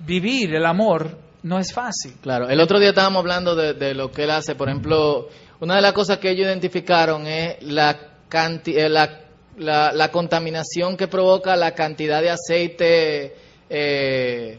[0.00, 2.12] vivir el amor no es fácil.
[2.20, 2.46] Claro.
[2.50, 4.54] El otro día estábamos hablando de, de lo que él hace.
[4.54, 5.28] Por ejemplo
[5.60, 7.98] una de las cosas que ellos identificaron es la,
[8.32, 13.36] eh, la, la, contaminación que provoca la cantidad de aceite
[13.68, 14.58] eh,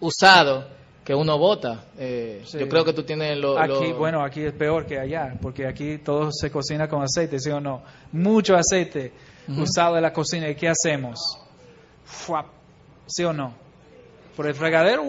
[0.00, 1.84] usado que uno bota.
[1.96, 5.66] Eh, yo creo que tú tienes lo, Aquí, bueno, aquí es peor que allá, porque
[5.66, 7.82] aquí todo se cocina con aceite, ¿sí o no?
[8.12, 9.12] Mucho aceite
[9.48, 10.48] usado en la cocina.
[10.50, 11.18] ¿Y qué hacemos?
[13.06, 13.54] ¿Sí o no?
[14.34, 15.04] Por el fregadero,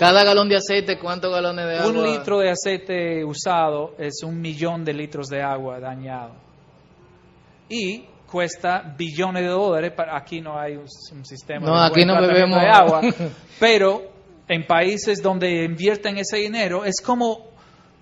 [0.00, 1.90] cada galón de aceite, ¿cuántos galones de agua?
[1.90, 6.32] Un litro de aceite usado es un millón de litros de agua dañado.
[7.68, 9.92] Y cuesta billones de dólares.
[10.10, 10.88] Aquí no hay un,
[11.22, 12.62] sistema no, de, aquí no bebemos.
[12.62, 13.02] de agua.
[13.60, 14.10] pero
[14.48, 17.50] en países donde invierten ese dinero, es como,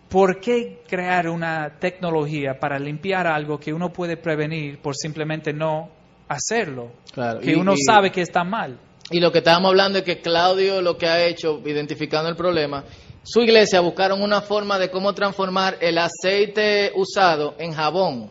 [0.09, 5.89] ¿por qué crear una tecnología para limpiar algo que uno puede prevenir por simplemente no
[6.29, 6.93] hacerlo?
[7.13, 7.41] Claro.
[7.41, 8.79] Que uno sabe que está mal.
[9.11, 12.85] Y lo que estábamos hablando es que Claudio lo que ha hecho, identificando el problema,
[13.23, 18.31] su iglesia buscaron una forma de cómo transformar el aceite usado en jabón.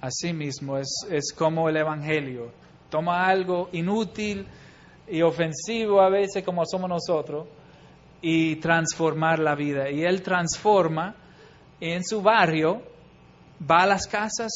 [0.00, 2.52] Así mismo, es, es como el Evangelio.
[2.90, 4.46] Toma algo inútil
[5.08, 7.46] y ofensivo a veces como somos nosotros
[8.20, 9.90] y transformar la vida.
[9.90, 11.14] Y Él transforma
[11.80, 12.82] en su barrio,
[13.68, 14.52] va a las casas,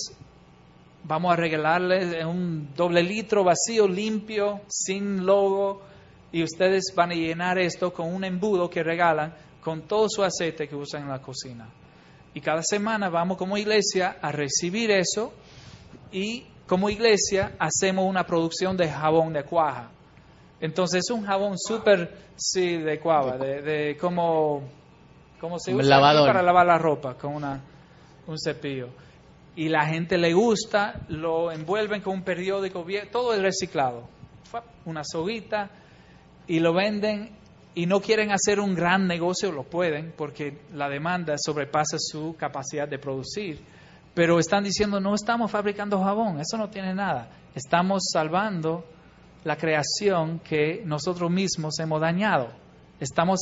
[1.04, 5.82] vamos a regalarles un doble litro vacío, limpio, sin logo,
[6.32, 10.68] y ustedes van a llenar esto con un embudo que regalan con todo su aceite
[10.68, 11.68] que usan en la cocina.
[12.32, 15.32] Y cada semana vamos como iglesia a recibir eso
[16.12, 19.90] y como iglesia hacemos una producción de jabón de cuaja.
[20.60, 24.62] Entonces es un jabón súper, sí, de cuava, de, como,
[25.40, 27.60] como se usa para lavar la ropa, con una,
[28.26, 28.90] un cepillo.
[29.56, 34.08] Y la gente le gusta, lo envuelven con un periódico, todo es reciclado.
[34.84, 35.70] Una soguita
[36.46, 37.30] y lo venden
[37.74, 42.88] y no quieren hacer un gran negocio, lo pueden, porque la demanda sobrepasa su capacidad
[42.88, 43.60] de producir
[44.14, 47.28] pero están diciendo, no estamos fabricando jabón, eso no tiene nada.
[47.54, 48.84] Estamos salvando
[49.44, 52.48] la creación que nosotros mismos hemos dañado.
[52.98, 53.40] Estamos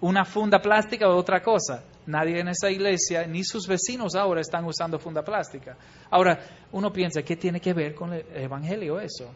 [0.00, 1.82] una funda plástica o otra cosa.
[2.08, 5.76] Nadie en esa iglesia, ni sus vecinos ahora están usando funda plástica.
[6.10, 6.38] Ahora,
[6.72, 9.30] uno piensa, ¿qué tiene que ver con el Evangelio eso?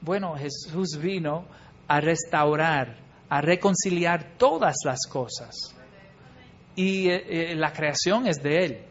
[0.00, 1.46] Bueno, Jesús vino
[1.88, 2.96] a restaurar,
[3.28, 5.74] a reconciliar todas las cosas.
[6.76, 8.84] Y eh, eh, la creación es de Él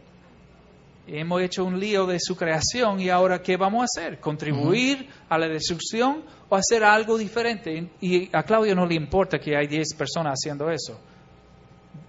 [1.08, 4.20] hemos hecho un lío de su creación y ahora ¿qué vamos a hacer?
[4.20, 7.90] ¿Contribuir a la destrucción o hacer algo diferente?
[8.00, 11.00] Y a Claudio no le importa que hay 10 personas haciendo eso.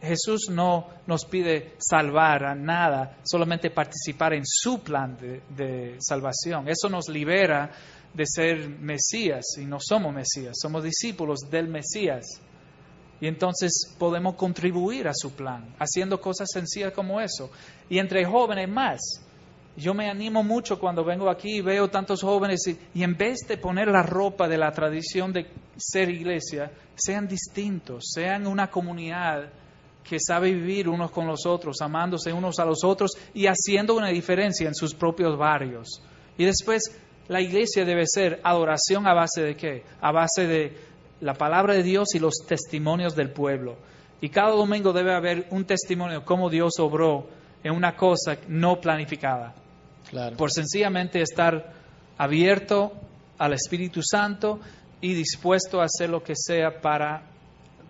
[0.03, 6.69] Jesús no nos pide salvar a nada, solamente participar en su plan de, salvación.
[6.69, 7.71] Eso nos libera
[8.13, 12.41] de ser Mesías y no somos Mesías, somos discípulos del Mesías.
[13.21, 17.51] Y entonces podemos contribuir a su plan, haciendo cosas sencillas como eso.
[17.89, 19.01] Y entre jóvenes más.
[19.75, 23.57] Yo me animo mucho cuando vengo aquí y veo tantos jóvenes y, en vez de
[23.57, 25.47] poner la ropa de la tradición de
[25.79, 29.49] ser iglesia, sean distintos, sean una comunidad
[30.09, 34.09] que sabe vivir unos con los otros, amándose unos a los otros y haciendo una
[34.09, 36.03] diferencia en sus propios barrios.
[36.37, 36.83] Y después
[37.29, 39.85] la iglesia debe ser adoración a base de qué?
[40.01, 40.77] A base de
[41.21, 43.77] la palabra de Dios y los testimonios del pueblo.
[44.21, 47.29] Y cada domingo debe haber un testimonio de cómo Dios obró
[47.63, 49.55] en una cosa no planificada.
[50.37, 51.73] Por sencillamente estar
[52.19, 52.93] abierto
[53.39, 54.61] al Espíritu Santo
[55.01, 57.32] y dispuesto a hacer lo que sea para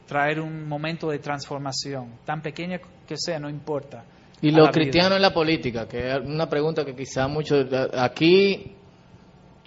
[0.07, 4.05] traer un momento de transformación, tan pequeña que sea, no importa.
[4.41, 8.73] Y lo cristiano en la política, que es una pregunta que quizá muchos aquí,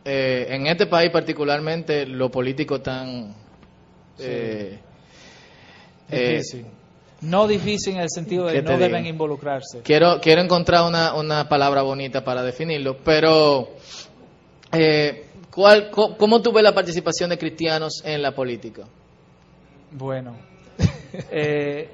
[0.04, 3.34] eh, en este país particularmente, lo político tan
[4.20, 4.78] eh,
[6.10, 6.62] difícil.
[6.62, 6.66] Eh,
[7.22, 9.82] no difícil en el sentido de que no deben involucrarse.
[9.82, 13.70] Quiero, quiero encontrar una, una palabra bonita para definirlo, pero
[14.72, 18.84] eh, ¿cuál, ¿cómo tuve la participación de cristianos en la política?
[19.92, 20.36] Bueno,
[21.32, 21.90] eh,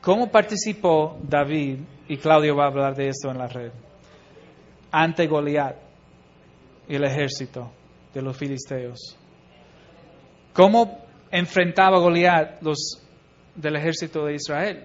[0.00, 1.78] ¿cómo participó David?
[2.08, 3.70] Y Claudio va a hablar de esto en la red.
[4.90, 5.76] Ante Goliat
[6.88, 7.70] y el ejército
[8.12, 9.16] de los filisteos.
[10.52, 13.00] ¿Cómo enfrentaba Goliat los
[13.54, 14.84] del ejército de Israel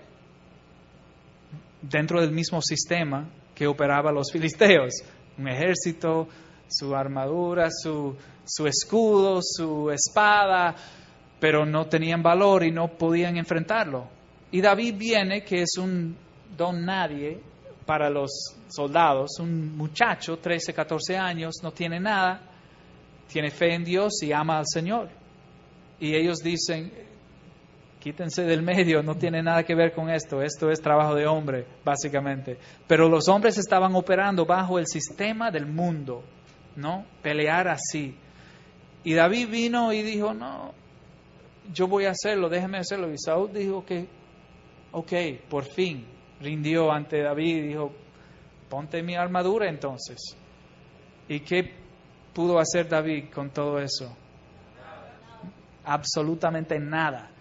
[1.82, 4.94] dentro del mismo sistema que operaba los filisteos,
[5.38, 6.28] un ejército,
[6.68, 8.18] su armadura, su
[8.68, 10.76] escudo, su espada,
[11.40, 14.08] pero no tenían valor y no podían enfrentarlo.
[14.52, 16.16] Y David viene, que es un
[16.56, 17.40] don nadie
[17.86, 18.32] para los
[18.70, 22.42] soldados, un muchacho, 13, 14 años, no tiene nada,
[23.28, 25.10] tiene fe en Dios y ama al Señor
[26.00, 26.92] y ellos dicen,
[28.00, 31.66] quítense del medio, no tiene nada que ver con esto, esto es trabajo de hombre,
[31.84, 32.58] básicamente.
[32.88, 36.24] Pero los hombres estaban operando bajo el sistema del mundo,
[36.76, 37.06] ¿no?
[37.22, 38.16] Pelear así.
[39.04, 40.74] Y David vino y dijo, no,
[41.74, 43.12] yo voy a hacerlo, déjeme hacerlo.
[43.12, 44.08] Y Saúl dijo que,
[44.92, 45.14] ok,
[45.50, 46.06] por fin
[46.42, 47.92] rindió ante David y dijo,
[48.70, 50.36] ponte mi armadura entonces.
[51.28, 51.72] ¿Y qué
[52.34, 54.16] pudo hacer David con todo eso?
[55.86, 57.32] absolutamente nada.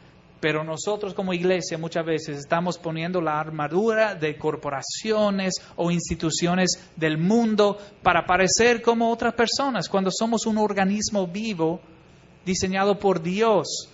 [0.40, 7.16] Pero nosotros como iglesia muchas veces estamos poniendo la armadura de corporaciones o instituciones del
[7.16, 11.80] mundo para parecer como otras personas, cuando somos un organismo vivo
[12.44, 13.88] diseñado por Dios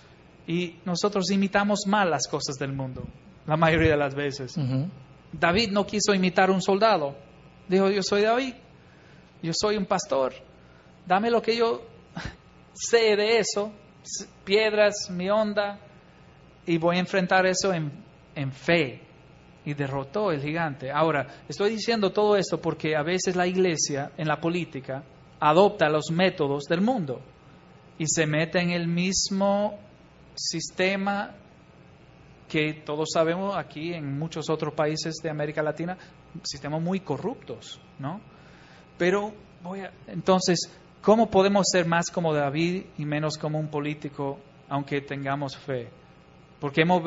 [0.51, 3.03] y nosotros imitamos mal las cosas del mundo,
[3.47, 4.57] la mayoría de las veces.
[5.31, 7.15] David no quiso imitar un soldado,
[7.69, 8.55] dijo, yo soy David,
[9.41, 10.33] yo soy un pastor,
[11.07, 11.83] dame lo que yo
[12.73, 13.71] sé de eso
[14.43, 15.79] piedras, mi onda,
[16.65, 17.91] y voy a enfrentar eso en,
[18.35, 19.07] en fe.
[19.63, 20.91] Y derrotó el gigante.
[20.91, 25.03] Ahora, estoy diciendo todo esto porque a veces la iglesia en la política
[25.39, 27.21] adopta los métodos del mundo
[27.99, 29.77] y se mete en el mismo
[30.35, 31.35] sistema
[32.51, 35.97] que todos sabemos aquí en muchos otros países de América Latina,
[36.43, 38.19] sistemas muy corruptos, ¿no?
[38.97, 40.69] Pero voy a, entonces,
[41.01, 45.87] ¿cómo podemos ser más como David y menos como un político, aunque tengamos fe?
[46.59, 47.01] Porque hemos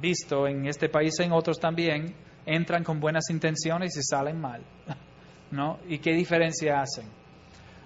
[0.00, 2.14] visto en este país y en otros también,
[2.44, 4.62] entran con buenas intenciones y salen mal,
[5.52, 5.78] ¿no?
[5.88, 7.19] ¿Y qué diferencia hacen?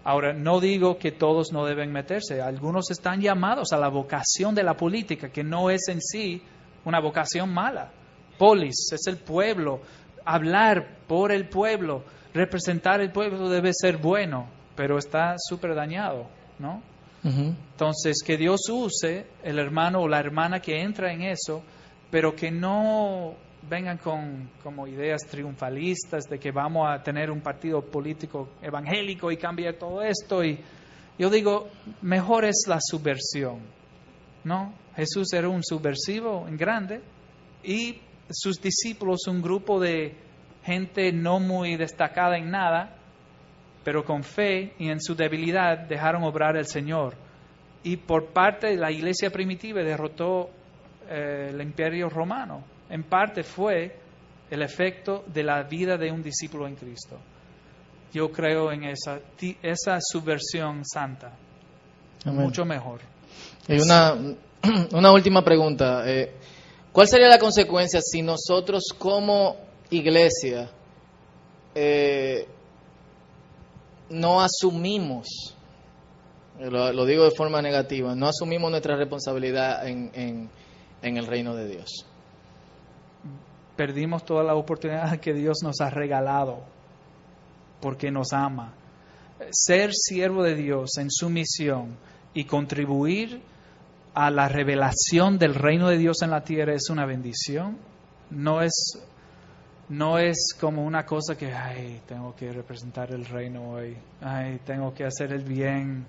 [0.05, 4.63] Ahora, no digo que todos no deben meterse, algunos están llamados a la vocación de
[4.63, 6.43] la política, que no es en sí
[6.85, 7.91] una vocación mala.
[8.39, 9.81] Polis es el pueblo,
[10.25, 16.27] hablar por el pueblo, representar el pueblo debe ser bueno, pero está súper dañado,
[16.59, 16.83] ¿no?
[17.25, 21.63] Entonces, que Dios use el hermano o la hermana que entra en eso,
[22.11, 23.33] pero que no
[23.69, 29.37] vengan con como ideas triunfalistas de que vamos a tener un partido político evangélico y
[29.37, 30.45] cambiar todo esto.
[30.45, 30.59] Y
[31.19, 31.69] yo digo,
[32.03, 33.61] mejor es la subversión,
[34.45, 34.75] ¿no?
[34.97, 37.01] Jesús era un subversivo en grande
[37.63, 37.99] y
[38.31, 40.15] sus discípulos un grupo de
[40.65, 42.97] gente no muy destacada en nada,
[43.83, 47.15] pero con fe y en su debilidad dejaron obrar el Señor.
[47.83, 50.49] Y por parte de la iglesia primitiva derrotó
[51.09, 53.97] eh, el imperio romano en parte fue
[54.51, 57.19] el efecto de la vida de un discípulo en Cristo.
[58.13, 59.21] Yo creo en esa,
[59.63, 61.33] esa subversión santa.
[62.27, 63.01] Mucho mejor.
[63.69, 64.15] Y una,
[64.93, 66.05] una última pregunta.
[66.07, 66.33] Eh,
[66.93, 69.57] ¿Cuál sería la consecuencia si nosotros como
[69.91, 70.71] iglesia
[71.75, 72.47] eh,
[74.11, 75.57] no asumimos,
[76.61, 80.51] lo, digo de forma negativa, no asumimos nuestra responsabilidad en
[81.03, 82.07] el reino de Dios?
[83.77, 86.63] Perdimos toda la oportunidad que Dios nos ha regalado
[87.81, 88.73] porque nos ama.
[89.51, 91.97] Ser siervo de Dios en su misión
[92.33, 93.43] y contribuir
[94.15, 97.77] a la revelación del reino de Dios en la tierra es una bendición.
[98.31, 98.99] No es,
[99.89, 104.95] no es como una cosa que, ay, tengo que representar el reino hoy, ay, tengo
[104.95, 106.07] que hacer el bien.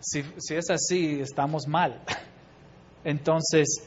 [0.00, 2.00] Si, si es así, estamos mal.
[3.04, 3.86] Entonces,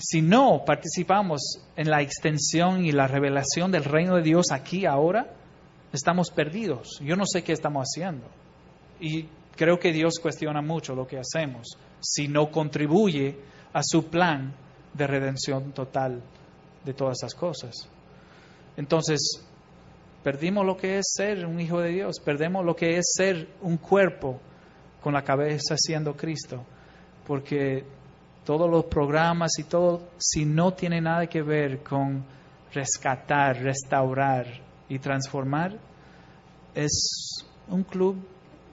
[0.00, 5.32] si no participamos en la extensión y la revelación del reino de Dios aquí ahora,
[5.92, 6.98] estamos perdidos.
[7.00, 8.26] Yo no sé qué estamos haciendo.
[9.00, 13.36] Y creo que Dios cuestiona mucho lo que hacemos si no contribuye
[13.72, 14.54] a su plan
[14.94, 16.22] de redención total
[16.84, 17.88] de todas esas cosas.
[18.76, 19.44] Entonces,
[20.22, 23.76] perdimos lo que es ser un hijo de Dios, perdemos lo que es ser un
[23.76, 24.40] cuerpo
[25.02, 26.64] con la cabeza siendo Cristo,
[27.26, 27.84] porque
[28.44, 32.24] todos los programas y todo, si no tiene nada que ver con
[32.72, 34.46] rescatar, restaurar
[34.88, 35.78] y transformar,
[36.74, 38.16] es un club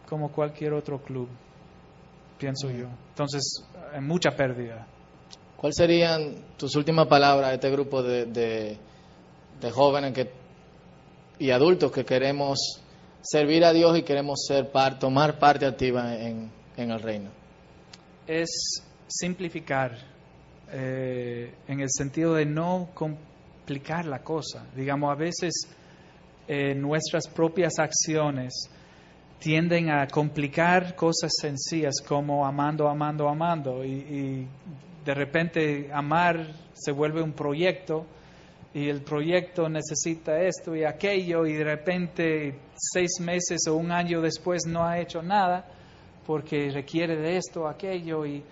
[0.07, 1.27] como cualquier otro club,
[2.37, 2.87] pienso yo.
[3.09, 4.87] Entonces, hay mucha pérdida.
[5.57, 10.31] ¿Cuáles serían tus últimas palabras a este grupo de, de, jóvenes que,
[11.39, 12.79] y adultos que queremos
[13.21, 17.31] servir a Dios y queremos ser par, tomar parte activa en, en el reino?
[18.27, 19.97] Es simplificar
[20.71, 24.65] eh, en el sentido de no complicar la cosa.
[24.75, 25.67] Digamos, a veces
[26.47, 28.69] eh, nuestras propias acciones
[29.39, 34.47] tienden a complicar cosas sencillas como amando, amando, amando y,
[35.05, 38.05] de repente amar se vuelve un proyecto
[38.73, 44.19] y el proyecto necesita esto y aquello y de repente seis meses o un año
[44.19, 45.65] después no ha hecho nada
[46.25, 48.43] porque requiere de esto aquello y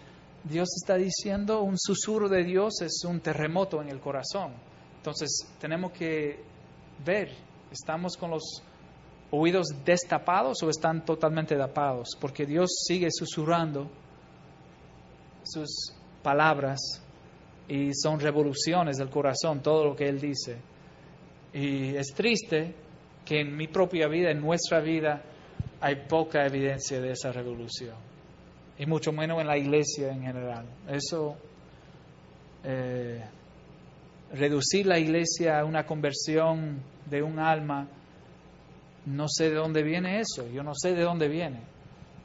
[0.47, 4.53] Dios está diciendo, un susurro de Dios es un terremoto en el corazón.
[4.97, 6.39] Entonces tenemos que
[7.03, 7.31] ver,
[7.71, 8.61] ¿estamos con los
[9.31, 12.09] oídos destapados o están totalmente tapados?
[12.21, 13.89] Porque Dios sigue susurrando
[15.43, 16.79] sus palabras
[17.67, 20.57] y son revoluciones del corazón, todo lo que Él dice.
[21.53, 22.75] Y es triste
[23.25, 25.23] que en mi propia vida, en nuestra vida,
[25.81, 28.14] hay poca evidencia de esa revolución
[28.77, 30.65] y mucho menos en la iglesia en general.
[30.87, 31.35] Eso,
[32.63, 33.23] eh,
[34.33, 37.87] reducir la iglesia a una conversión de un alma,
[39.05, 41.59] no sé de dónde viene eso, yo no sé de dónde viene,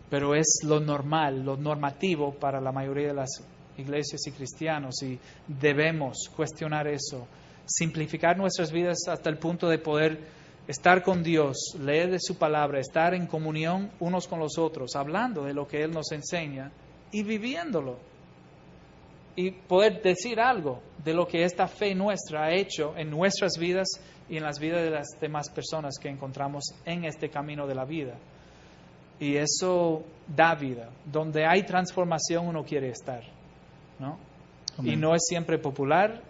[0.09, 3.43] pero es lo normal, lo normativo para la mayoría de las
[3.77, 7.27] iglesias y cristianos y debemos cuestionar eso,
[7.67, 12.81] simplificar nuestras vidas hasta el punto de poder estar con Dios, leer de su palabra,
[12.81, 16.71] estar en comunión unos con los otros, hablando de lo que Él nos enseña
[17.13, 17.99] y viviéndolo.
[19.37, 23.89] Y poder decir algo de lo que esta fe nuestra ha hecho en nuestras vidas
[24.29, 27.85] y en las vidas de las demás personas que encontramos en este camino de la
[27.85, 28.15] vida.
[29.19, 30.91] Y eso da vida.
[31.05, 33.23] Donde hay transformación uno quiere estar.
[33.99, 34.19] ¿no?
[34.83, 36.23] Y no es siempre popular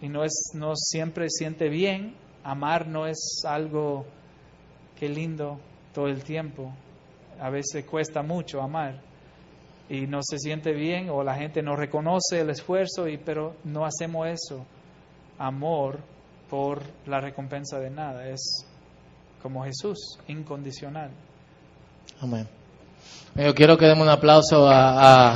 [0.00, 2.14] y no, es, no siempre siente bien.
[2.46, 4.06] Amar no es algo
[4.96, 5.58] que lindo
[5.92, 6.72] todo el tiempo.
[7.40, 9.00] A veces cuesta mucho amar
[9.88, 13.84] y no se siente bien o la gente no reconoce el esfuerzo, y, pero no
[13.84, 14.64] hacemos eso.
[15.38, 15.98] Amor
[16.48, 18.28] por la recompensa de nada.
[18.28, 18.64] Es
[19.42, 21.10] como Jesús, incondicional.
[22.20, 22.46] Amén.
[23.34, 25.34] Yo quiero que demos un aplauso a,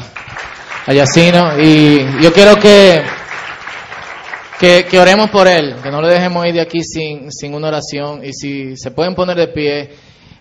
[0.87, 3.03] a, Yacino y yo quiero que,
[4.61, 8.23] que, oremos por él, que no lo dejemos ir de aquí sin, sin una oración
[8.23, 9.91] y si se pueden poner de pie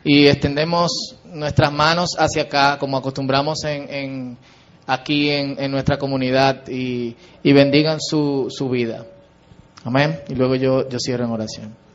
[0.03, 4.38] y extendemos nuestras manos hacia acá como acostumbramos en, en
[4.86, 9.05] aquí en, en, nuestra comunidad y, y bendigan su, su vida.
[9.86, 10.20] Amén.
[10.28, 11.88] Y luego yo, yo cierro en oración.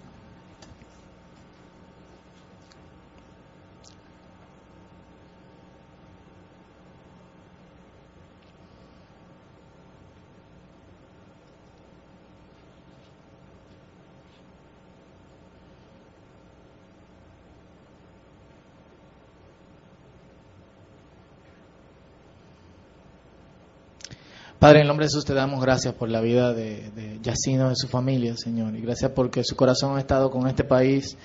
[24.64, 27.76] Padre, en nombre de Jesús te damos gracias por la vida de, de Yacino, de
[27.76, 28.74] su familia, Señor.
[28.74, 31.18] Y gracias porque su corazón ha estado con este país.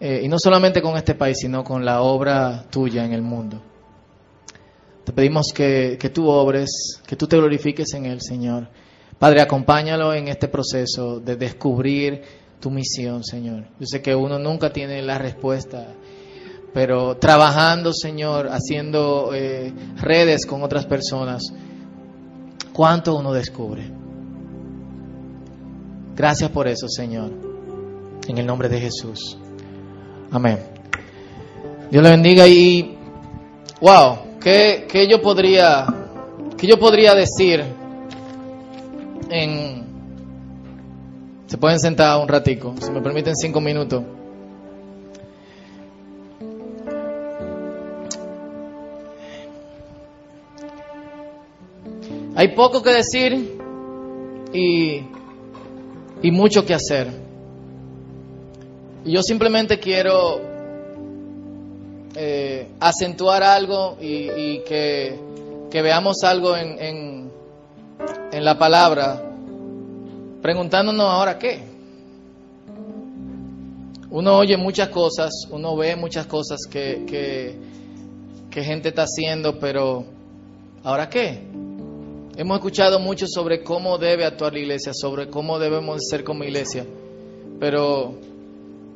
[0.00, 3.62] Eh, y no solamente con este país, sino con la obra tuya en el mundo.
[5.04, 8.66] Te pedimos que, que tú obres, que tú te glorifiques en él, Señor.
[9.16, 12.20] Padre, acompáñalo en este proceso de descubrir
[12.58, 13.66] tu misión, Señor.
[13.78, 15.86] Yo sé que uno nunca tiene la respuesta,
[16.74, 21.52] pero trabajando, Señor, haciendo eh, redes con otras personas,
[22.80, 23.82] cuánto uno descubre.
[26.16, 27.30] Gracias por eso, Señor.
[28.26, 29.36] En el nombre de Jesús.
[30.30, 30.58] Amén.
[31.90, 32.96] Dios le bendiga y
[33.82, 35.84] wow, ¿qué, qué yo podría
[36.56, 37.62] qué yo podría decir
[39.28, 39.84] en
[41.48, 44.04] se pueden sentar un ratico, si me permiten cinco minutos.
[52.40, 53.58] Hay poco que decir
[54.54, 55.02] y,
[56.30, 57.06] mucho que hacer.
[59.04, 60.40] Yo simplemente quiero
[62.16, 65.18] eh, acentuar algo y, que,
[65.70, 67.30] veamos algo en,
[68.32, 69.22] la palabra,
[70.40, 71.60] preguntándonos ahora qué.
[74.08, 77.04] Uno oye muchas cosas, uno ve muchas cosas que,
[78.50, 80.06] que gente está haciendo, pero
[80.82, 81.50] ¿ahora qué?
[82.40, 86.86] Hemos escuchado mucho sobre cómo debe actuar la iglesia, sobre cómo debemos ser como iglesia.
[87.60, 88.14] Pero,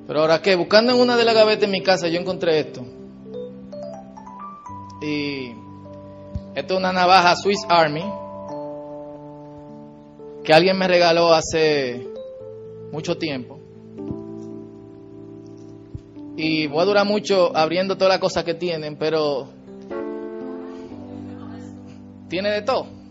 [0.07, 2.83] pero ahora qué, buscando en una de las gavetas en mi casa, yo encontré esto.
[5.03, 5.51] Y
[6.55, 8.05] esto es una navaja Swiss Army
[10.43, 12.09] que alguien me regaló hace
[12.93, 13.61] mucho tiempo.
[16.39, 19.49] Y voy a durar mucho abriendo todas las cosas que tienen, pero
[22.31, 23.04] tiene de todo.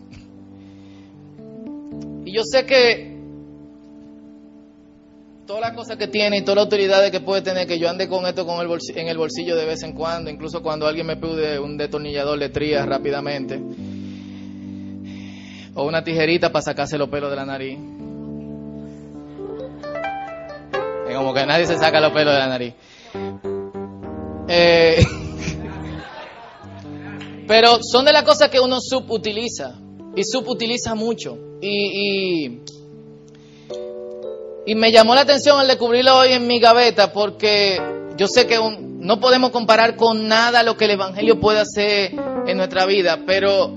[2.34, 3.14] Yo sé que
[5.46, 8.08] todas las cosas que tiene y todas las autoridades que puede tener, que yo ande
[8.08, 11.16] con esto con el en el bolsillo de vez en cuando, incluso cuando alguien me
[11.16, 13.62] pide un detornillador de tría rápidamente,
[15.76, 17.78] o una tijerita para sacarse los pelos de la nariz.
[21.08, 22.74] Es como que nadie se saca los pelos de la nariz.
[24.48, 25.06] Eh,
[27.46, 29.83] pero son de las cosas que uno subutiliza.
[30.16, 31.38] Y subutiliza mucho.
[31.60, 32.60] Y,
[34.66, 37.80] y, me llamó la atención al descubrirlo hoy en mi gaveta porque
[38.16, 42.14] yo sé que no podemos comparar con nada lo que el Evangelio puede hacer
[42.46, 43.74] en nuestra vida, pero,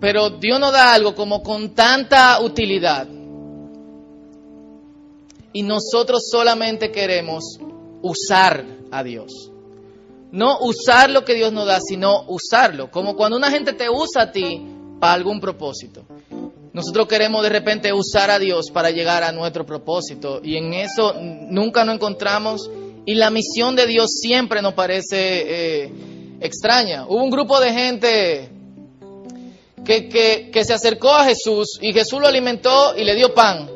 [0.00, 3.06] pero Dios nos da algo como con tanta utilidad.
[5.52, 7.58] Y nosotros solamente queremos
[8.00, 9.50] usar a Dios.
[10.30, 12.90] No usar lo que Dios nos da, sino usarlo.
[12.90, 14.66] Como cuando una gente te usa a ti
[15.02, 16.04] para algún propósito.
[16.72, 21.16] Nosotros queremos de repente usar a Dios para llegar a nuestro propósito y en eso
[21.18, 22.70] nunca nos encontramos
[23.04, 25.92] y la misión de Dios siempre nos parece eh,
[26.40, 27.06] extraña.
[27.08, 28.48] Hubo un grupo de gente
[29.84, 33.68] que, que, que se acercó a Jesús y Jesús lo alimentó y le dio pan.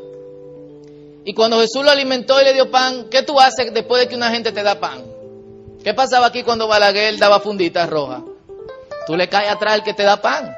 [1.24, 4.14] Y cuando Jesús lo alimentó y le dio pan, ¿qué tú haces después de que
[4.14, 5.02] una gente te da pan?
[5.82, 8.22] ¿Qué pasaba aquí cuando Balaguer daba funditas rojas?
[9.08, 10.54] Tú le caes atrás al que te da pan.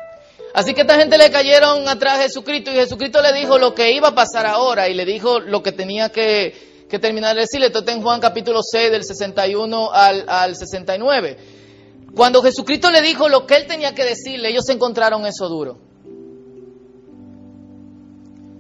[0.55, 3.93] Así que esta gente le cayeron atrás a Jesucristo y Jesucristo le dijo lo que
[3.93, 7.67] iba a pasar ahora y le dijo lo que tenía que, terminar de decirle.
[7.67, 11.37] Esto está en Juan capítulo 6 del 61 al, al 69.
[12.15, 15.79] Cuando Jesucristo le dijo lo que él tenía que decirle, ellos encontraron eso duro.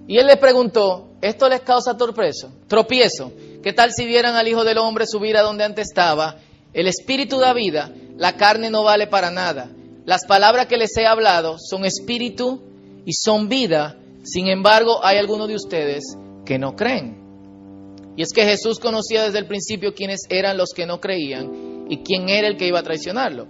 [0.06, 2.50] Y él les preguntó, ¿esto les causa tropiezo?
[2.66, 3.32] Tropiezo.
[3.62, 6.36] ¿Qué tal si vieran al Hijo del Hombre subir a donde antes estaba?
[6.72, 9.70] El Espíritu da vida, la carne no vale para nada.
[10.08, 12.62] Las palabras que les he hablado son espíritu
[13.04, 13.98] y son vida.
[14.22, 16.02] Sin embargo, hay algunos de ustedes
[16.46, 18.14] que no creen.
[18.16, 21.98] Y es que Jesús conocía desde el principio quiénes eran los que no creían y
[21.98, 23.48] quién era el que iba a traicionarlo.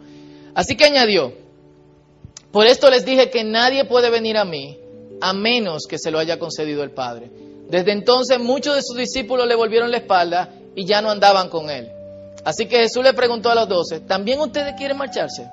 [0.52, 1.32] Así que añadió,
[2.50, 4.80] por esto les dije que nadie puede venir a mí
[5.20, 7.30] a menos que se lo haya concedido el Padre.
[7.70, 11.70] Desde entonces muchos de sus discípulos le volvieron la espalda y ya no andaban con
[11.70, 11.88] él.
[12.44, 15.48] Así que Jesús le preguntó a los doce, ¿también ustedes quieren marcharse?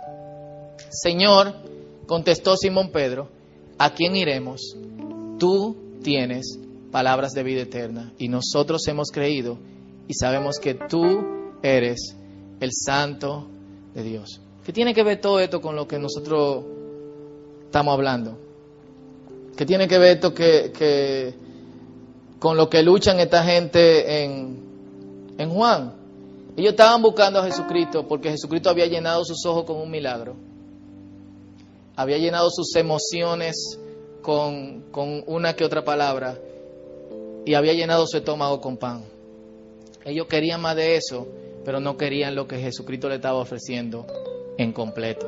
[0.89, 1.53] Señor,
[2.05, 3.30] contestó Simón Pedro,
[3.78, 4.76] ¿a quién iremos?
[5.39, 6.59] Tú tienes
[6.91, 9.57] palabras de vida eterna y nosotros hemos creído
[10.07, 11.03] y sabemos que tú
[11.61, 12.15] eres
[12.59, 13.47] el santo
[13.93, 14.41] de Dios.
[14.65, 16.63] ¿Qué tiene que ver todo esto con lo que nosotros
[17.65, 18.38] estamos hablando?
[19.55, 21.34] ¿Qué tiene que ver esto que,
[22.39, 25.93] con lo que luchan esta gente en, en Juan?
[26.57, 30.36] Ellos estaban buscando a Jesucristo porque Jesucristo había llenado sus ojos con un milagro.
[31.96, 33.80] Había llenado sus emociones
[34.22, 34.84] con,
[35.28, 36.38] una que otra palabra
[37.46, 39.06] y había llenado su estómago con pan.
[40.04, 41.28] Ellos querían más de eso,
[41.64, 44.06] pero no querían lo que Jesucristo le estaba ofreciendo
[44.58, 45.28] en completo.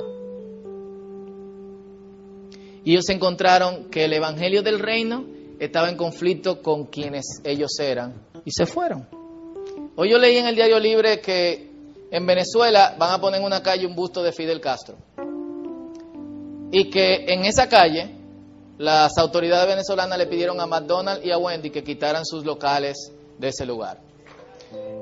[2.84, 5.26] Y ellos encontraron que el Evangelio del Reino
[5.59, 9.07] estaba en conflicto con quienes ellos eran y se fueron.
[9.95, 11.70] Hoy yo leí en el Diario Libre que
[12.11, 15.07] en Venezuela van a poner en una calle un busto de Fidel Castro.
[16.72, 18.18] Y que en esa calle
[18.78, 23.47] las autoridades venezolanas le pidieron a McDonald's y a Wendy que quitaran sus locales de
[23.47, 23.99] ese lugar.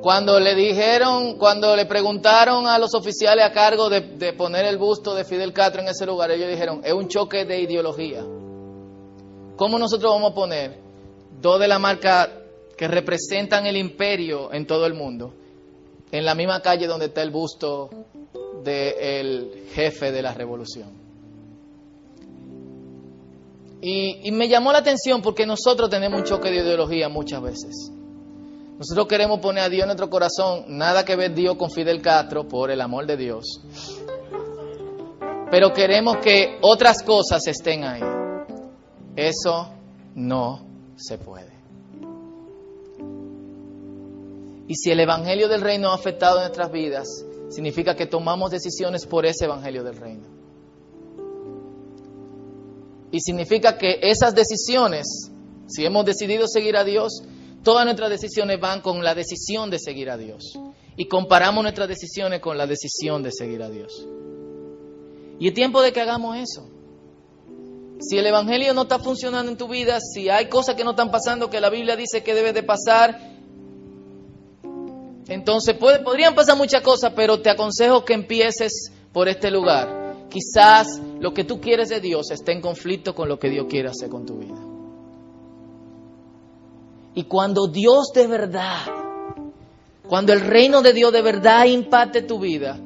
[0.01, 5.15] Cuando le dijeron, cuando le preguntaron a los oficiales a cargo de, poner el busto
[5.15, 8.23] de Fidel Castro en ese lugar, ellos dijeron, es un choque de ideología.
[9.55, 10.79] ¿Cómo nosotros vamos a poner
[11.41, 12.29] dos de la marca
[12.77, 15.33] que representan el imperio en todo el mundo
[16.11, 17.89] en la misma calle donde está el busto
[18.63, 21.04] del jefe de la revolución?
[23.87, 27.91] Y me llamó la atención porque nosotros tenemos un choque de ideología muchas veces.
[28.77, 32.45] Nosotros queremos poner a Dios en nuestro corazón, nada que ver Dios con Fidel Castro,
[32.45, 33.61] por el amor de Dios.
[35.49, 38.01] Pero queremos que otras cosas estén ahí.
[39.15, 39.69] Eso
[40.15, 40.65] no
[40.97, 41.53] se puede.
[44.67, 47.07] Y si el Evangelio del Reino ha afectado nuestras vidas,
[47.49, 50.34] significa que tomamos decisiones por ese Evangelio del Reino.
[53.11, 55.31] Y significa que esas decisiones,
[55.67, 57.23] si hemos decidido seguir a Dios,
[57.65, 60.53] Todas nuestras decisiones van con la decisión de seguir a Dios.
[60.95, 64.07] Y comparamos nuestras decisiones con la decisión de seguir a Dios.
[65.39, 66.69] Y es tiempo de que hagamos eso.
[67.99, 71.09] Si el Evangelio no está funcionando en tu vida, si hay cosas que no están
[71.09, 73.19] pasando que la Biblia dice que debe de pasar,
[75.27, 80.04] entonces podrían pasar muchas cosas, pero te aconsejo que empieces por este lugar.
[80.29, 83.89] Quizás lo que tú quieres de Dios esté en conflicto con lo que Dios quiere
[83.89, 84.59] hacer con tu vida.
[87.13, 88.81] Y cuando Dios de verdad,
[90.07, 92.77] cuando el reino de Dios de verdad impacte tu vida,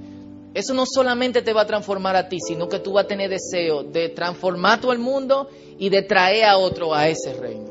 [0.54, 3.30] eso no solamente te va a transformar a ti, sino que tú vas a tener
[3.30, 7.70] deseo de transformar todo el mundo y de traer a otro a ese reino.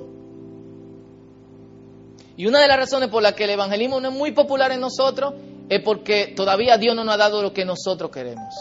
[2.37, 4.81] Y una de las razones por las que el evangelismo no es muy popular en
[4.81, 5.35] nosotros
[5.69, 8.55] es porque todavía Dios no nos ha dado lo que nosotros queremos,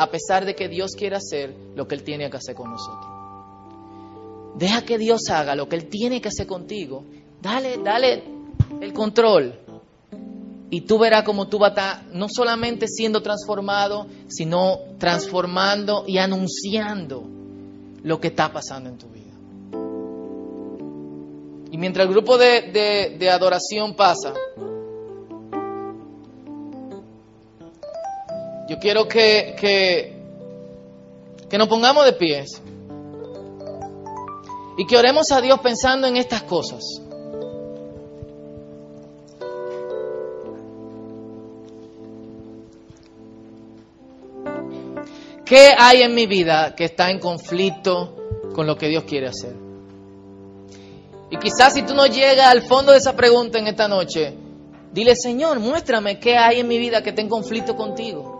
[0.00, 3.04] a pesar de que Dios quiere hacer lo que Él tiene que hacer con nosotros.
[4.56, 7.04] Deja que Dios haga lo que Él tiene que hacer contigo.
[7.42, 8.24] Dale, dale
[8.80, 9.60] el control.
[10.70, 16.16] Y tú verás cómo tú vas a estar no solamente siendo transformado, sino transformando y
[16.16, 17.28] anunciando
[18.02, 19.34] lo que está pasando en tu vida.
[21.72, 24.32] Y mientras el grupo de adoración pasa,
[28.70, 30.14] yo quiero que, que,
[31.48, 32.62] que nos pongamos de pies.
[34.78, 36.80] Y que oremos a Dios pensando en estas cosas.
[45.44, 48.14] ¿Qué hay en mi vida que está en conflicto
[48.54, 49.56] con lo que Dios quiere hacer?
[51.28, 54.32] Y quizás si tú no llegas al fondo de esa pregunta en esta noche,
[54.92, 58.39] dile, Señor, muéstrame qué hay en mi vida que está en conflicto contigo.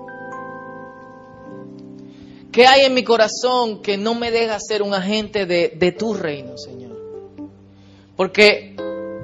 [2.52, 6.58] ¿Qué hay en mi corazón que no me deja ser un agente de, tu reino,
[6.58, 6.98] Señor?
[8.16, 8.74] Porque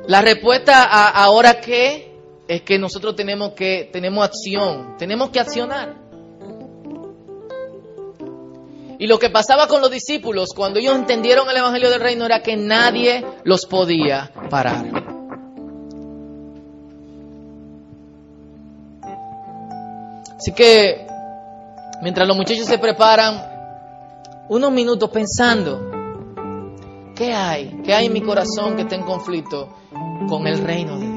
[0.06, 2.12] la respuesta a ahora qué
[2.46, 5.96] es que nosotros tenemos que tenemos acción, tenemos que accionar.
[8.98, 12.42] Y lo que pasaba con los discípulos cuando ellos entendieron el Evangelio del Reino era
[12.42, 14.86] que nadie los podía parar.
[20.36, 21.05] Así que
[22.03, 23.57] mientras los muchachos se preparan,
[24.49, 25.90] unos minutos pensando,
[27.14, 27.80] ¿qué hay?
[27.84, 29.68] ¿Qué hay en mi corazón que está en conflicto
[30.28, 31.15] con el reino de Dios?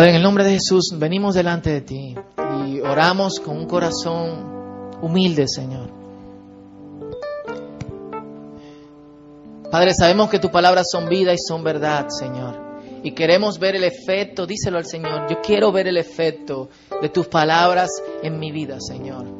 [0.00, 2.14] Padre, en el nombre de Jesús venimos delante de ti
[2.66, 5.90] y oramos con un corazón humilde, Señor.
[9.70, 12.80] Padre, sabemos que tus palabras son vida y son verdad, Señor.
[13.02, 16.70] Y queremos ver el efecto, díselo al Señor, yo quiero ver el efecto
[17.02, 17.90] de tus palabras
[18.22, 19.39] en mi vida, Señor.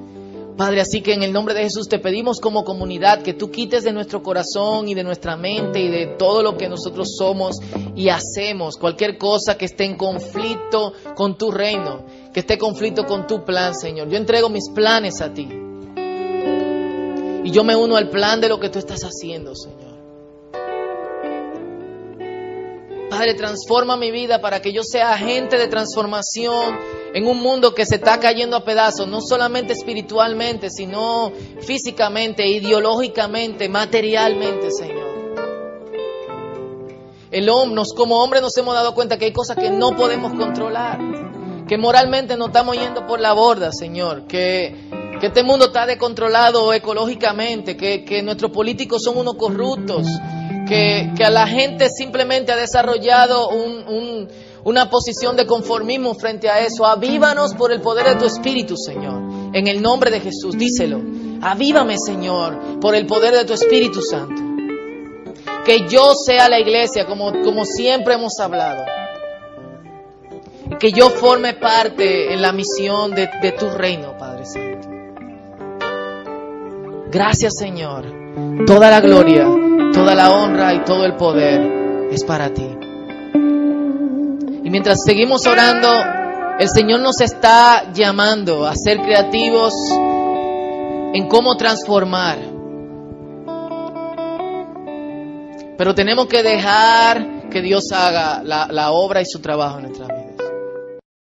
[0.61, 3.83] Padre, así que en el nombre de Jesús te pedimos como comunidad que tú quites
[3.83, 7.57] de nuestro corazón y de nuestra mente y de todo lo que nosotros somos
[7.97, 12.05] y hacemos, cualquier cosa que esté en conflicto con tu reino,
[12.35, 14.11] que esté en conflicto con tu plan, Señor.
[14.11, 15.49] Yo entrego mis planes a ti.
[17.43, 19.95] Y yo me uno al plan de lo que tú estás haciendo, Señor.
[23.09, 27.87] Padre, transforma mi vida para que yo sea agente de transformación en un mundo que
[27.87, 35.11] se está cayendo a pedazos, no solamente espiritualmente, sino físicamente, ideológicamente, materialmente, Señor.
[37.31, 40.99] El hombre, como hombres nos hemos dado cuenta que hay cosas que no podemos controlar,
[41.69, 44.75] que moralmente nos estamos yendo por la borda, Señor, que,
[45.23, 50.07] este mundo está descontrolado ecológicamente, que, nuestros políticos son unos corruptos,
[50.67, 54.29] que, a la gente simplemente ha desarrollado un,
[54.65, 56.87] una posición de conformismo frente a eso.
[56.87, 59.23] Avívanos por el poder de tu Espíritu, Señor.
[59.53, 61.01] En el nombre de Jesús, díselo.
[61.43, 64.43] Avívame, Señor, por el poder de tu Espíritu Santo.
[65.65, 68.85] Que yo sea la iglesia como, como siempre hemos hablado.
[70.79, 74.89] Que yo forme parte en la misión de, de tu reino, Padre Santo.
[77.11, 78.05] Gracias, Señor.
[78.65, 79.45] Toda la gloria
[79.93, 82.80] Toda la honra y todo el poder es para ti.
[84.63, 85.89] Y mientras seguimos orando,
[86.59, 89.73] el Señor nos está llamando a ser creativos
[91.15, 92.39] en cómo transformar.
[95.79, 100.07] Pero tenemos que dejar que Dios haga la, la obra y su trabajo en nuestra
[100.07, 100.20] vida.